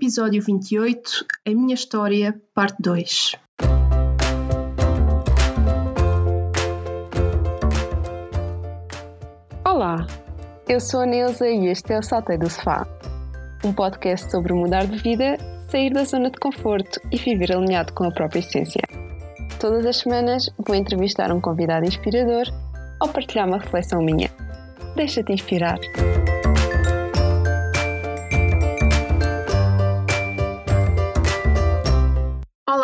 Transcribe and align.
episódio 0.00 0.40
28, 0.42 1.26
A 1.46 1.50
Minha 1.50 1.74
História, 1.74 2.34
parte 2.54 2.78
2. 2.80 3.32
Olá, 9.62 10.06
eu 10.66 10.80
sou 10.80 11.00
a 11.00 11.06
Neuza 11.06 11.46
e 11.46 11.66
este 11.66 11.92
é 11.92 11.98
o 11.98 12.02
Saltei 12.02 12.38
do 12.38 12.48
Sofá, 12.48 12.86
um 13.62 13.74
podcast 13.74 14.30
sobre 14.30 14.54
mudar 14.54 14.86
de 14.86 14.96
vida, 14.96 15.36
sair 15.68 15.92
da 15.92 16.04
zona 16.04 16.30
de 16.30 16.38
conforto 16.38 16.98
e 17.12 17.18
viver 17.18 17.54
alinhado 17.54 17.92
com 17.92 18.04
a 18.04 18.10
própria 18.10 18.40
essência. 18.40 18.80
Todas 19.60 19.84
as 19.84 19.98
semanas 19.98 20.48
vou 20.66 20.74
entrevistar 20.74 21.30
um 21.30 21.42
convidado 21.42 21.84
inspirador 21.84 22.46
ou 23.02 23.08
partilhar 23.08 23.46
uma 23.46 23.58
reflexão 23.58 24.00
minha. 24.00 24.30
Deixa-te 24.96 25.30
inspirar! 25.30 25.78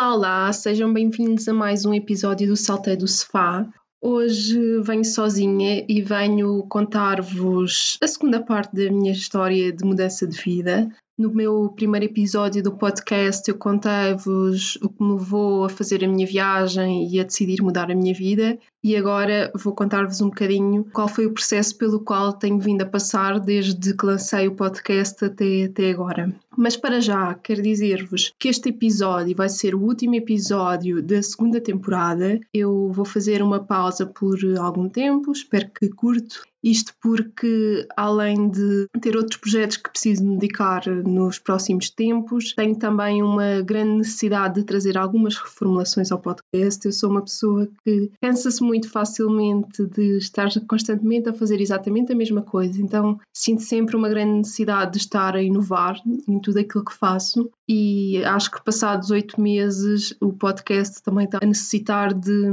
Olá, 0.09 0.53
sejam 0.53 0.93
bem-vindos 0.93 1.49
a 1.49 1.53
mais 1.53 1.85
um 1.85 1.93
episódio 1.93 2.47
do 2.47 2.55
Saltei 2.55 2.95
do 2.95 3.05
Sofá. 3.05 3.67
Hoje 4.01 4.79
venho 4.81 5.03
sozinha 5.03 5.85
e 5.85 6.01
venho 6.01 6.65
contar-vos 6.69 7.97
a 8.01 8.07
segunda 8.07 8.41
parte 8.41 8.73
da 8.73 8.89
minha 8.89 9.11
história 9.11 9.69
de 9.69 9.83
mudança 9.83 10.25
de 10.25 10.41
vida. 10.41 10.89
No 11.17 11.33
meu 11.33 11.73
primeiro 11.75 12.05
episódio 12.05 12.61
do 12.61 12.77
podcast, 12.77 13.49
eu 13.49 13.57
contei-vos 13.57 14.75
o 14.83 14.87
que 14.87 15.03
me 15.03 15.13
levou 15.13 15.65
a 15.65 15.69
fazer 15.69 16.05
a 16.05 16.07
minha 16.07 16.27
viagem 16.27 17.09
e 17.09 17.19
a 17.19 17.23
decidir 17.23 17.59
mudar 17.59 17.89
a 17.89 17.95
minha 17.95 18.13
vida, 18.13 18.59
e 18.83 18.95
agora 18.95 19.51
vou 19.55 19.73
contar-vos 19.73 20.21
um 20.21 20.27
bocadinho 20.27 20.85
qual 20.93 21.07
foi 21.07 21.25
o 21.25 21.33
processo 21.33 21.75
pelo 21.75 22.01
qual 22.01 22.33
tenho 22.33 22.59
vindo 22.59 22.83
a 22.83 22.85
passar 22.85 23.39
desde 23.39 23.97
que 23.97 24.05
lancei 24.05 24.47
o 24.47 24.53
podcast 24.53 25.25
até, 25.25 25.63
até 25.63 25.89
agora. 25.89 26.31
Mas 26.55 26.77
para 26.77 27.01
já, 27.01 27.33
quero 27.33 27.63
dizer-vos 27.63 28.31
que 28.37 28.47
este 28.47 28.69
episódio 28.69 29.35
vai 29.35 29.49
ser 29.49 29.73
o 29.73 29.81
último 29.81 30.13
episódio 30.13 31.01
da 31.01 31.23
segunda 31.23 31.59
temporada. 31.59 32.39
Eu 32.53 32.91
vou 32.91 33.05
fazer 33.05 33.41
uma 33.41 33.59
pausa 33.59 34.05
por 34.05 34.37
algum 34.59 34.87
tempo, 34.87 35.31
espero 35.31 35.67
que 35.71 35.89
curto, 35.89 36.43
isto 36.69 36.93
porque, 37.01 37.87
além 37.95 38.49
de 38.49 38.87
ter 39.01 39.15
outros 39.15 39.37
projetos 39.37 39.77
que 39.77 39.89
preciso 39.89 40.25
me 40.25 40.37
dedicar 40.37 40.85
nos 40.87 41.39
próximos 41.39 41.89
tempos, 41.89 42.53
tenho 42.53 42.75
também 42.75 43.23
uma 43.23 43.61
grande 43.61 43.97
necessidade 43.97 44.55
de 44.55 44.63
trazer 44.63 44.97
algumas 44.97 45.37
reformulações 45.37 46.11
ao 46.11 46.19
podcast. 46.19 46.85
Eu 46.85 46.91
sou 46.91 47.09
uma 47.09 47.21
pessoa 47.21 47.67
que 47.83 48.11
cansa-se 48.21 48.61
muito 48.61 48.89
facilmente 48.89 49.85
de 49.85 50.17
estar 50.17 50.49
constantemente 50.67 51.29
a 51.29 51.33
fazer 51.33 51.61
exatamente 51.61 52.11
a 52.11 52.15
mesma 52.15 52.41
coisa, 52.41 52.81
então 52.81 53.19
sinto 53.33 53.61
sempre 53.61 53.95
uma 53.95 54.09
grande 54.09 54.39
necessidade 54.39 54.91
de 54.91 54.97
estar 54.97 55.35
a 55.35 55.41
inovar 55.41 56.01
em 56.27 56.39
tudo 56.39 56.59
aquilo 56.59 56.83
que 56.83 56.93
faço. 56.93 57.49
E 57.69 58.23
acho 58.23 58.49
que 58.51 58.63
passados 58.63 59.11
oito 59.11 59.39
meses 59.41 60.15
o 60.21 60.31
podcast 60.31 61.01
também 61.03 61.25
está 61.25 61.39
a 61.41 61.45
necessitar 61.45 62.13
de 62.13 62.43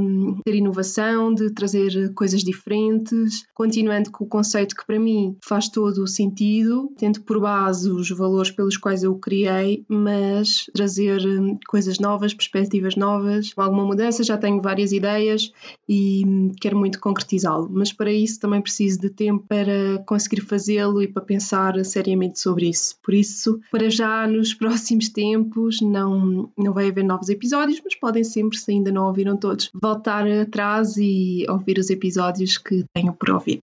ter 0.43 0.55
inovação, 0.55 1.33
de 1.33 1.51
trazer 1.51 2.13
coisas 2.13 2.43
diferentes, 2.43 3.45
continuando 3.53 4.04
com 4.11 4.23
o 4.23 4.27
conceito 4.27 4.75
que 4.75 4.85
para 4.85 4.99
mim 4.99 5.37
faz 5.41 5.69
todo 5.69 6.03
o 6.03 6.07
sentido, 6.07 6.91
tendo 6.97 7.21
por 7.21 7.39
base 7.39 7.89
os 7.89 8.09
valores 8.09 8.51
pelos 8.51 8.77
quais 8.77 9.03
eu 9.03 9.11
o 9.11 9.19
criei, 9.19 9.83
mas 9.87 10.65
trazer 10.73 11.21
hum, 11.25 11.57
coisas 11.67 11.99
novas, 11.99 12.33
perspectivas 12.33 12.95
novas, 12.95 13.51
alguma 13.55 13.85
mudança, 13.85 14.23
já 14.23 14.37
tenho 14.37 14.61
várias 14.61 14.91
ideias 14.91 15.51
e 15.87 16.23
hum, 16.25 16.51
quero 16.59 16.77
muito 16.77 16.99
concretizá-lo, 16.99 17.69
mas 17.71 17.91
para 17.91 18.11
isso 18.11 18.39
também 18.39 18.61
preciso 18.61 18.99
de 18.99 19.09
tempo 19.09 19.45
para 19.47 20.03
conseguir 20.05 20.41
fazê-lo 20.41 21.01
e 21.01 21.07
para 21.07 21.23
pensar 21.23 21.83
seriamente 21.85 22.39
sobre 22.39 22.69
isso. 22.69 22.95
Por 23.03 23.13
isso, 23.13 23.59
para 23.71 23.89
já 23.89 24.27
nos 24.27 24.53
próximos 24.55 25.09
tempos 25.09 25.81
não, 25.81 26.49
não 26.57 26.73
vai 26.73 26.89
haver 26.89 27.03
novos 27.03 27.29
episódios, 27.29 27.81
mas 27.83 27.95
podem 27.95 28.23
sempre, 28.23 28.57
se 28.57 28.71
ainda 28.71 28.91
não 28.91 29.07
ouviram 29.07 29.37
todos, 29.37 29.69
voltar 29.73 30.27
atrás 30.27 30.97
e 30.97 31.45
ouvir 31.49 31.77
os 31.77 31.89
episódios 31.89 32.57
que 32.57 32.85
tenho 32.93 33.13
por 33.13 33.31
ouvir. 33.31 33.61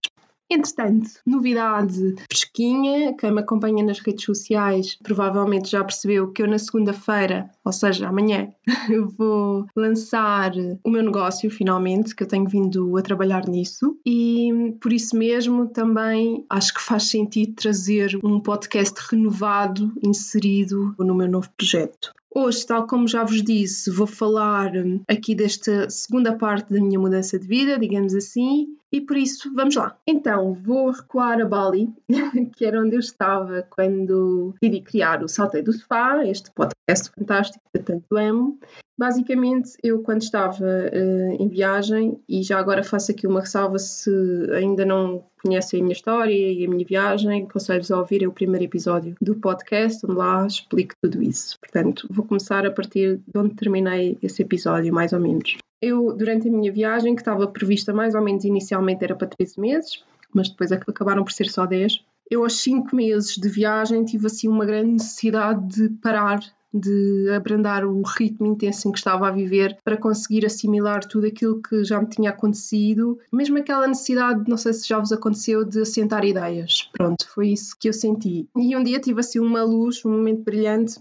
Entretanto, 0.53 1.09
novidade 1.25 2.13
fresquinha, 2.31 3.15
quem 3.17 3.31
me 3.31 3.41
acompanha 3.41 3.83
nas 3.83 3.97
redes 3.99 4.23
sociais 4.23 4.95
provavelmente 5.01 5.71
já 5.71 5.83
percebeu 5.83 6.31
que 6.31 6.43
eu 6.43 6.47
na 6.47 6.59
segunda-feira, 6.59 7.49
ou 7.65 7.71
seja, 7.71 8.07
amanhã, 8.07 8.49
vou 9.17 9.65
lançar 9.75 10.51
o 10.83 10.89
meu 10.91 11.01
negócio 11.01 11.49
finalmente, 11.49 12.15
que 12.15 12.21
eu 12.21 12.27
tenho 12.27 12.47
vindo 12.47 12.95
a 12.95 13.01
trabalhar 13.01 13.47
nisso 13.47 13.97
e 14.05 14.75
por 14.79 14.93
isso 14.93 15.17
mesmo 15.17 15.67
também 15.67 16.45
acho 16.47 16.75
que 16.75 16.81
faz 16.81 17.05
sentido 17.05 17.55
trazer 17.55 18.19
um 18.23 18.39
podcast 18.39 18.93
renovado, 19.09 19.91
inserido 20.03 20.93
no 20.99 21.15
meu 21.15 21.27
novo 21.27 21.49
projeto. 21.57 22.13
Hoje, 22.35 22.65
tal 22.65 22.87
como 22.87 23.07
já 23.07 23.23
vos 23.23 23.43
disse, 23.43 23.91
vou 23.91 24.07
falar 24.07 24.71
aqui 25.07 25.35
desta 25.35 25.87
segunda 25.87 26.35
parte 26.35 26.73
da 26.73 26.81
minha 26.81 26.99
mudança 26.99 27.37
de 27.37 27.47
vida, 27.47 27.77
digamos 27.77 28.15
assim, 28.15 28.69
e 28.93 29.01
por 29.01 29.17
isso 29.17 29.51
vamos 29.55 29.75
lá. 29.75 29.97
Então, 30.05 30.53
vou 30.53 30.91
recuar 30.91 31.41
a 31.41 31.45
Bali, 31.45 31.91
que 32.55 32.63
era 32.63 32.79
onde 32.79 32.95
eu 32.95 32.99
estava 32.99 33.63
quando 33.63 34.53
decidi 34.61 34.81
criar 34.81 35.23
o 35.23 35.27
Saltei 35.27 35.63
do 35.63 35.73
Sofá, 35.73 36.23
este 36.27 36.51
podcast 36.51 36.82
fantástico 37.15 37.63
que 37.73 37.81
tanto 37.81 38.17
amo. 38.17 38.59
Basicamente, 38.97 39.71
eu 39.83 40.03
quando 40.03 40.21
estava 40.21 40.65
uh, 40.65 41.41
em 41.41 41.47
viagem, 41.47 42.19
e 42.29 42.43
já 42.43 42.59
agora 42.59 42.83
faço 42.83 43.11
aqui 43.11 43.25
uma 43.25 43.39
ressalva 43.39 43.79
se 43.79 44.11
ainda 44.53 44.85
não 44.85 45.25
conhecem 45.41 45.79
a 45.79 45.83
minha 45.83 45.93
história 45.93 46.33
e 46.33 46.63
a 46.63 46.69
minha 46.69 46.85
viagem, 46.85 47.43
aconselho-vos 47.43 47.91
a 47.91 47.97
ouvir 47.97 48.27
o 48.27 48.31
primeiro 48.31 48.65
episódio 48.65 49.15
do 49.19 49.35
podcast, 49.35 50.05
onde 50.05 50.15
lá 50.15 50.45
explico 50.45 50.93
tudo 51.01 51.23
isso. 51.23 51.59
Portanto, 51.59 52.07
vou 52.09 52.25
começar 52.25 52.65
a 52.65 52.71
partir 52.71 53.19
de 53.27 53.39
onde 53.39 53.55
terminei 53.55 54.17
esse 54.21 54.43
episódio, 54.43 54.93
mais 54.93 55.11
ou 55.11 55.19
menos. 55.19 55.57
Eu, 55.81 56.13
durante 56.13 56.47
a 56.47 56.51
minha 56.51 56.71
viagem, 56.71 57.15
que 57.15 57.21
estava 57.21 57.47
prevista 57.47 57.91
mais 57.91 58.15
ou 58.15 58.21
menos 58.21 58.45
inicialmente 58.45 59.03
era 59.03 59.15
para 59.15 59.27
13 59.27 59.59
meses, 59.59 60.03
mas 60.33 60.49
depois 60.49 60.71
acabaram 60.71 61.23
por 61.23 61.33
ser 61.33 61.49
só 61.49 61.65
10. 61.65 62.05
Eu, 62.29 62.43
aos 62.43 62.57
5 62.61 62.95
meses 62.95 63.35
de 63.35 63.49
viagem, 63.49 64.05
tive 64.05 64.27
assim 64.27 64.47
uma 64.47 64.65
grande 64.65 64.91
necessidade 64.93 65.67
de 65.67 65.89
parar 65.95 66.39
de 66.73 67.29
abrandar 67.29 67.85
o 67.85 68.01
ritmo 68.01 68.47
intenso 68.47 68.87
em 68.87 68.91
que 68.91 68.97
estava 68.97 69.27
a 69.27 69.31
viver 69.31 69.77
para 69.83 69.97
conseguir 69.97 70.45
assimilar 70.45 71.05
tudo 71.05 71.27
aquilo 71.27 71.61
que 71.61 71.83
já 71.83 72.01
me 72.01 72.07
tinha 72.07 72.31
acontecido, 72.31 73.19
mesmo 73.31 73.57
aquela 73.57 73.87
necessidade, 73.87 74.49
não 74.49 74.57
sei 74.57 74.73
se 74.73 74.87
já 74.87 74.97
vos 74.97 75.11
aconteceu, 75.11 75.63
de 75.63 75.81
assentar 75.81 76.25
ideias. 76.25 76.89
Pronto, 76.91 77.27
foi 77.29 77.49
isso 77.49 77.75
que 77.79 77.87
eu 77.89 77.93
senti. 77.93 78.47
E 78.57 78.75
um 78.75 78.83
dia 78.83 78.99
tive 78.99 79.19
assim 79.19 79.39
uma 79.39 79.63
luz, 79.63 80.03
um 80.03 80.11
momento 80.11 80.43
brilhante 80.43 80.99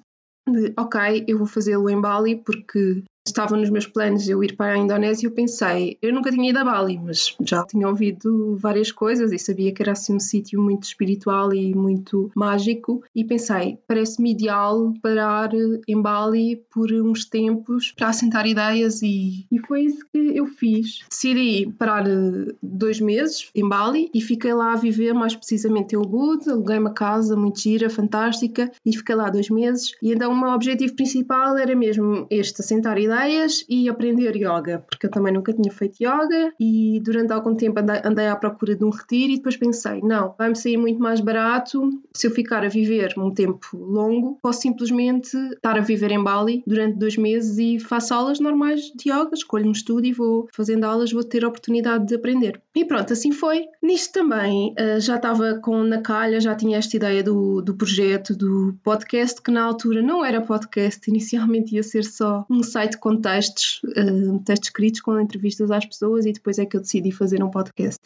de 0.49 0.73
ok, 0.77 1.25
eu 1.29 1.39
vou 1.39 1.47
fazê-lo 1.47 1.89
em 1.89 2.01
Bali 2.01 2.37
porque 2.37 3.05
estava 3.27 3.57
nos 3.57 3.71
meus 3.71 3.87
planos 3.87 4.29
eu 4.29 4.43
ir 4.43 4.57
para 4.57 4.75
a 4.75 4.79
Indonésia, 4.79 5.27
eu 5.27 5.33
pensei, 5.33 5.97
eu 6.03 6.13
nunca 6.13 6.31
tinha 6.31 6.51
ido 6.51 6.59
a 6.59 6.65
Bali, 6.65 6.99
mas 6.99 7.37
já 7.41 7.65
tinha 7.65 7.89
ouvido 7.89 8.57
várias 8.57 8.91
coisas 8.91 9.33
e 9.33 9.39
sabia 9.39 9.73
que 9.73 9.83
era 9.83 9.93
assim 9.93 10.15
um 10.15 10.21
sítio 10.21 10.61
muito 10.61 10.85
espiritual 10.85 11.55
e 11.55 11.75
muito 11.75 12.31
mágico 12.35 13.03
e 13.15 13.25
pensei, 13.25 13.79
parece-me 13.87 14.33
ideal 14.33 14.93
parar 15.01 15.51
em 15.87 16.01
Bali 16.01 16.57
por 16.73 16.93
uns 16.93 17.25
tempos 17.25 17.93
para 17.93 18.09
assentar 18.09 18.47
ideias 18.47 19.03
e, 19.03 19.47
e 19.51 19.59
foi 19.61 19.83
isso 19.83 20.05
que 20.13 20.19
eu 20.37 20.47
fiz. 20.47 21.01
Decidi 21.09 21.73
parar 21.79 22.07
eh, 22.07 22.55
dois 22.63 23.01
meses 23.01 23.51
em 23.55 23.69
Bali 23.69 24.11
e 24.13 24.21
fiquei 24.21 24.53
lá 24.53 24.73
a 24.73 24.77
viver 24.77 25.13
mais 25.13 25.35
precisamente 25.37 25.95
em 25.95 25.99
Ubud, 25.99 26.49
aluguei 26.49 26.79
uma 26.79 26.93
casa 26.93 27.37
muito 27.37 27.61
gira, 27.61 27.89
fantástica 27.89 28.71
e 28.85 28.97
fiquei 28.97 29.15
lá 29.15 29.31
dois 29.31 29.49
meses 29.49 29.93
e 30.03 30.13
então 30.13 30.33
o 30.33 30.39
meu 30.39 30.51
objetivo 30.51 30.95
principal 30.95 31.57
era 31.57 31.75
mesmo 31.77 32.27
este, 32.31 32.61
assentar 32.61 32.99
ideias 32.99 33.12
ideias 33.13 33.65
e 33.69 33.89
aprender 33.89 34.35
yoga, 34.37 34.85
porque 34.89 35.07
eu 35.07 35.11
também 35.11 35.33
nunca 35.33 35.53
tinha 35.53 35.73
feito 35.73 36.03
yoga 36.03 36.53
e 36.59 37.01
durante 37.01 37.33
algum 37.33 37.55
tempo 37.55 37.79
andei, 37.79 38.27
à 38.27 38.37
procura 38.37 38.75
de 38.75 38.85
um 38.85 38.91
retiro 38.91 39.33
e 39.33 39.37
depois 39.37 39.57
pensei, 39.57 40.01
não, 40.03 40.35
vai-me 40.39 40.57
sair 40.57 40.77
muito 40.77 41.01
mais 41.01 41.21
barato 41.21 41.91
se 42.15 42.27
eu 42.27 42.31
ficar 42.31 42.65
a 42.65 42.69
viver 42.69 43.15
um 43.19 43.31
tempo 43.31 43.77
longo, 43.77 44.39
posso 44.43 44.63
simplesmente 44.63 45.37
estar 45.37 45.77
a 45.77 45.81
viver 45.81 46.11
em 46.11 46.23
Bali 46.23 46.63
durante 46.67 46.99
dois 46.99 47.17
meses 47.17 47.59
e 47.59 47.79
faço 47.79 48.15
aulas 48.15 48.41
normais 48.41 48.93
de 48.95 49.11
yoga, 49.11 49.31
escolho 49.35 49.69
um 49.69 49.73
estúdio 49.73 50.11
e 50.11 50.13
vou 50.13 50.49
fazendo 50.53 50.85
aulas, 50.85 51.13
vou 51.13 51.25
ter 51.25 51.45
a 51.45 51.49
oportunidade 51.49 52.07
de 52.07 52.15
aprender. 52.15 52.61
E 52.75 52.85
pronto, 52.85 53.13
assim 53.13 53.33
foi. 53.33 53.67
Nisto 53.83 54.13
também 54.13 54.75
uh, 54.79 55.01
já 55.01 55.17
estava 55.17 55.55
com 55.57 55.83
na 55.83 56.01
calha, 56.01 56.41
já 56.41 56.55
tinha 56.55 56.79
esta 56.79 56.97
ideia 56.97 57.23
do, 57.23 57.61
do 57.61 57.75
projeto, 57.75 58.35
do 58.37 58.75
podcast, 58.83 59.41
que 59.43 59.51
na 59.51 59.63
altura 59.63 60.03
não 60.03 60.25
era 60.25 60.41
podcast, 60.41 61.01
inicialmente 61.11 61.75
ia 61.75 61.83
ser 61.83 62.05
só 62.05 62.47
um 62.49 62.63
site 62.63 62.99
com 63.03 63.17
textos, 63.17 63.83
uh, 63.83 64.39
textos 64.45 64.69
escritos 64.69 65.01
com 65.01 65.19
entrevistas 65.19 65.73
às 65.73 65.85
pessoas 65.85 66.25
e 66.25 66.33
depois 66.33 66.57
é 66.61 66.65
que 66.65 66.77
eu 66.77 66.81
decidi 66.81 67.11
fazer 67.11 67.43
um 67.43 67.51
podcast. 67.51 67.99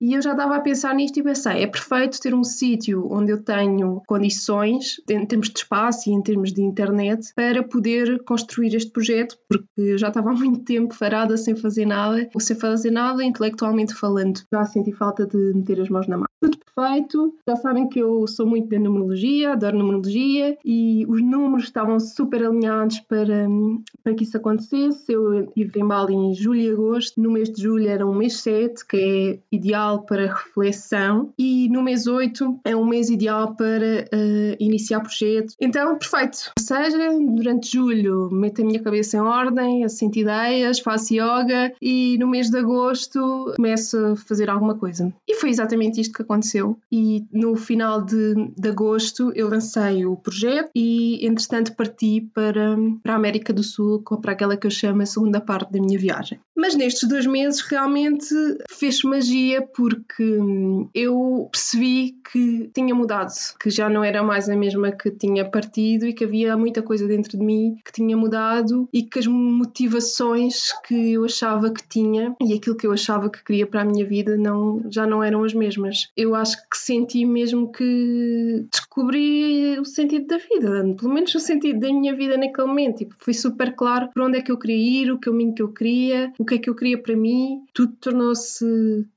E 0.00 0.14
eu 0.14 0.20
já 0.20 0.32
estava 0.32 0.56
a 0.56 0.60
pensar 0.60 0.92
nisto 0.92 1.20
e 1.20 1.22
pensei, 1.22 1.62
é 1.62 1.68
perfeito 1.68 2.20
ter 2.20 2.34
um 2.34 2.42
sítio 2.42 3.06
onde 3.12 3.30
eu 3.30 3.40
tenho 3.40 4.02
condições, 4.08 4.96
em 5.08 5.24
termos 5.24 5.50
de 5.50 5.60
espaço 5.60 6.10
e 6.10 6.12
em 6.12 6.20
termos 6.20 6.52
de 6.52 6.62
internet, 6.62 7.32
para 7.36 7.62
poder 7.62 8.24
construir 8.24 8.74
este 8.74 8.90
projeto, 8.90 9.38
porque 9.48 9.68
eu 9.78 9.96
já 9.96 10.08
estava 10.08 10.30
há 10.30 10.34
muito 10.34 10.64
tempo 10.64 10.98
parada 10.98 11.36
sem 11.36 11.54
fazer 11.54 11.86
nada, 11.86 12.28
ou 12.34 12.40
sem 12.40 12.56
fazer 12.56 12.90
nada 12.90 13.22
intelectualmente 13.22 13.94
falando. 13.94 14.42
Já 14.52 14.64
senti 14.64 14.90
falta 14.90 15.24
de 15.24 15.38
meter 15.54 15.80
as 15.80 15.88
mãos 15.88 16.08
na 16.08 16.18
massa. 16.18 16.33
Tudo 16.44 16.58
perfeito. 16.58 17.34
Já 17.48 17.56
sabem 17.56 17.88
que 17.88 17.98
eu 17.98 18.26
sou 18.26 18.46
muito 18.46 18.68
da 18.68 18.78
numerologia, 18.78 19.52
adoro 19.52 19.78
numerologia 19.78 20.58
e 20.64 21.06
os 21.08 21.22
números 21.22 21.64
estavam 21.64 21.98
super 21.98 22.44
alinhados 22.44 23.00
para, 23.00 23.46
para 24.02 24.14
que 24.14 24.24
isso 24.24 24.36
acontecesse. 24.36 25.12
Eu 25.12 25.44
estive 25.44 25.80
em 25.80 25.86
Bali 25.86 26.14
em 26.14 26.34
julho 26.34 26.60
e 26.60 26.70
agosto. 26.70 27.20
No 27.20 27.30
mês 27.30 27.50
de 27.50 27.62
julho 27.62 27.88
era 27.88 28.06
um 28.06 28.14
mês 28.14 28.40
7, 28.40 28.86
que 28.86 28.96
é 28.96 29.38
ideal 29.54 30.02
para 30.02 30.26
reflexão, 30.26 31.32
e 31.38 31.68
no 31.70 31.82
mês 31.82 32.06
8 32.06 32.60
é 32.64 32.76
um 32.76 32.84
mês 32.84 33.08
ideal 33.08 33.54
para 33.54 34.04
uh, 34.12 34.56
iniciar 34.58 35.00
projetos. 35.00 35.56
Então, 35.60 35.96
perfeito. 35.96 36.52
Ou 36.58 36.64
seja, 36.64 36.98
durante 37.20 37.72
julho 37.72 38.28
meto 38.30 38.60
a 38.60 38.64
minha 38.64 38.82
cabeça 38.82 39.16
em 39.16 39.20
ordem, 39.20 39.84
assento 39.84 40.18
ideias, 40.18 40.80
faço 40.80 41.14
yoga 41.14 41.72
e 41.80 42.18
no 42.18 42.28
mês 42.28 42.50
de 42.50 42.58
agosto 42.58 43.52
começo 43.56 43.96
a 43.96 44.16
fazer 44.16 44.50
alguma 44.50 44.74
coisa. 44.74 45.12
E 45.26 45.34
foi 45.34 45.50
exatamente 45.50 46.00
isto 46.00 46.14
que 46.14 46.22
aconteceu. 46.22 46.33
E 46.90 47.24
no 47.32 47.56
final 47.56 48.02
de, 48.02 48.34
de 48.56 48.68
agosto 48.68 49.32
eu 49.34 49.48
lancei 49.48 50.04
o 50.06 50.16
projeto 50.16 50.70
e, 50.74 51.24
entretanto, 51.26 51.74
parti 51.74 52.20
para, 52.34 52.76
para 53.02 53.12
a 53.12 53.16
América 53.16 53.52
do 53.52 53.62
Sul, 53.62 54.02
para 54.02 54.32
aquela 54.32 54.56
que 54.56 54.66
eu 54.66 54.70
chamo 54.70 55.02
a 55.02 55.06
segunda 55.06 55.40
parte 55.40 55.72
da 55.72 55.80
minha 55.80 55.98
viagem. 55.98 56.38
Mas 56.56 56.74
nestes 56.74 57.08
dois 57.08 57.26
meses 57.26 57.60
realmente 57.60 58.34
fez 58.70 59.02
magia 59.02 59.62
porque 59.62 60.38
eu 60.94 61.48
percebi 61.50 62.16
que 62.30 62.70
tinha 62.72 62.94
mudado, 62.94 63.32
que 63.60 63.70
já 63.70 63.88
não 63.88 64.04
era 64.04 64.22
mais 64.22 64.48
a 64.48 64.56
mesma 64.56 64.92
que 64.92 65.10
tinha 65.10 65.44
partido 65.44 66.06
e 66.06 66.12
que 66.12 66.24
havia 66.24 66.56
muita 66.56 66.82
coisa 66.82 67.06
dentro 67.06 67.36
de 67.36 67.44
mim 67.44 67.76
que 67.84 67.92
tinha 67.92 68.16
mudado 68.16 68.88
e 68.92 69.02
que 69.02 69.18
as 69.18 69.26
motivações 69.26 70.72
que 70.86 71.12
eu 71.12 71.24
achava 71.24 71.72
que 71.72 71.86
tinha 71.88 72.34
e 72.40 72.54
aquilo 72.54 72.76
que 72.76 72.86
eu 72.86 72.92
achava 72.92 73.28
que 73.30 73.42
queria 73.44 73.66
para 73.66 73.82
a 73.82 73.84
minha 73.84 74.06
vida 74.06 74.36
não, 74.36 74.82
já 74.90 75.06
não 75.06 75.22
eram 75.22 75.44
as 75.44 75.54
mesmas. 75.54 76.10
Eu 76.16 76.34
acho 76.34 76.56
que 76.68 76.76
senti 76.76 77.24
mesmo 77.24 77.70
que 77.72 78.66
descobri 78.70 79.78
o 79.78 79.84
sentido 79.84 80.26
da 80.26 80.38
vida, 80.38 80.94
pelo 80.96 81.12
menos 81.12 81.34
o 81.34 81.40
sentido 81.40 81.80
da 81.80 81.88
minha 81.88 82.14
vida 82.14 82.36
naquele 82.36 82.68
momento. 82.68 82.98
Tipo, 82.98 83.14
foi 83.18 83.34
super 83.34 83.74
claro 83.74 84.08
para 84.12 84.24
onde 84.24 84.38
é 84.38 84.42
que 84.42 84.52
eu 84.52 84.58
queria 84.58 85.02
ir, 85.02 85.12
o 85.12 85.18
caminho 85.18 85.54
que 85.54 85.62
eu 85.62 85.68
queria, 85.68 86.32
o 86.44 86.46
que 86.46 86.56
é 86.56 86.58
que 86.58 86.70
eu 86.70 86.76
queria 86.76 87.02
para 87.02 87.16
mim. 87.16 87.64
Tudo 87.72 87.96
tornou-se 87.96 88.64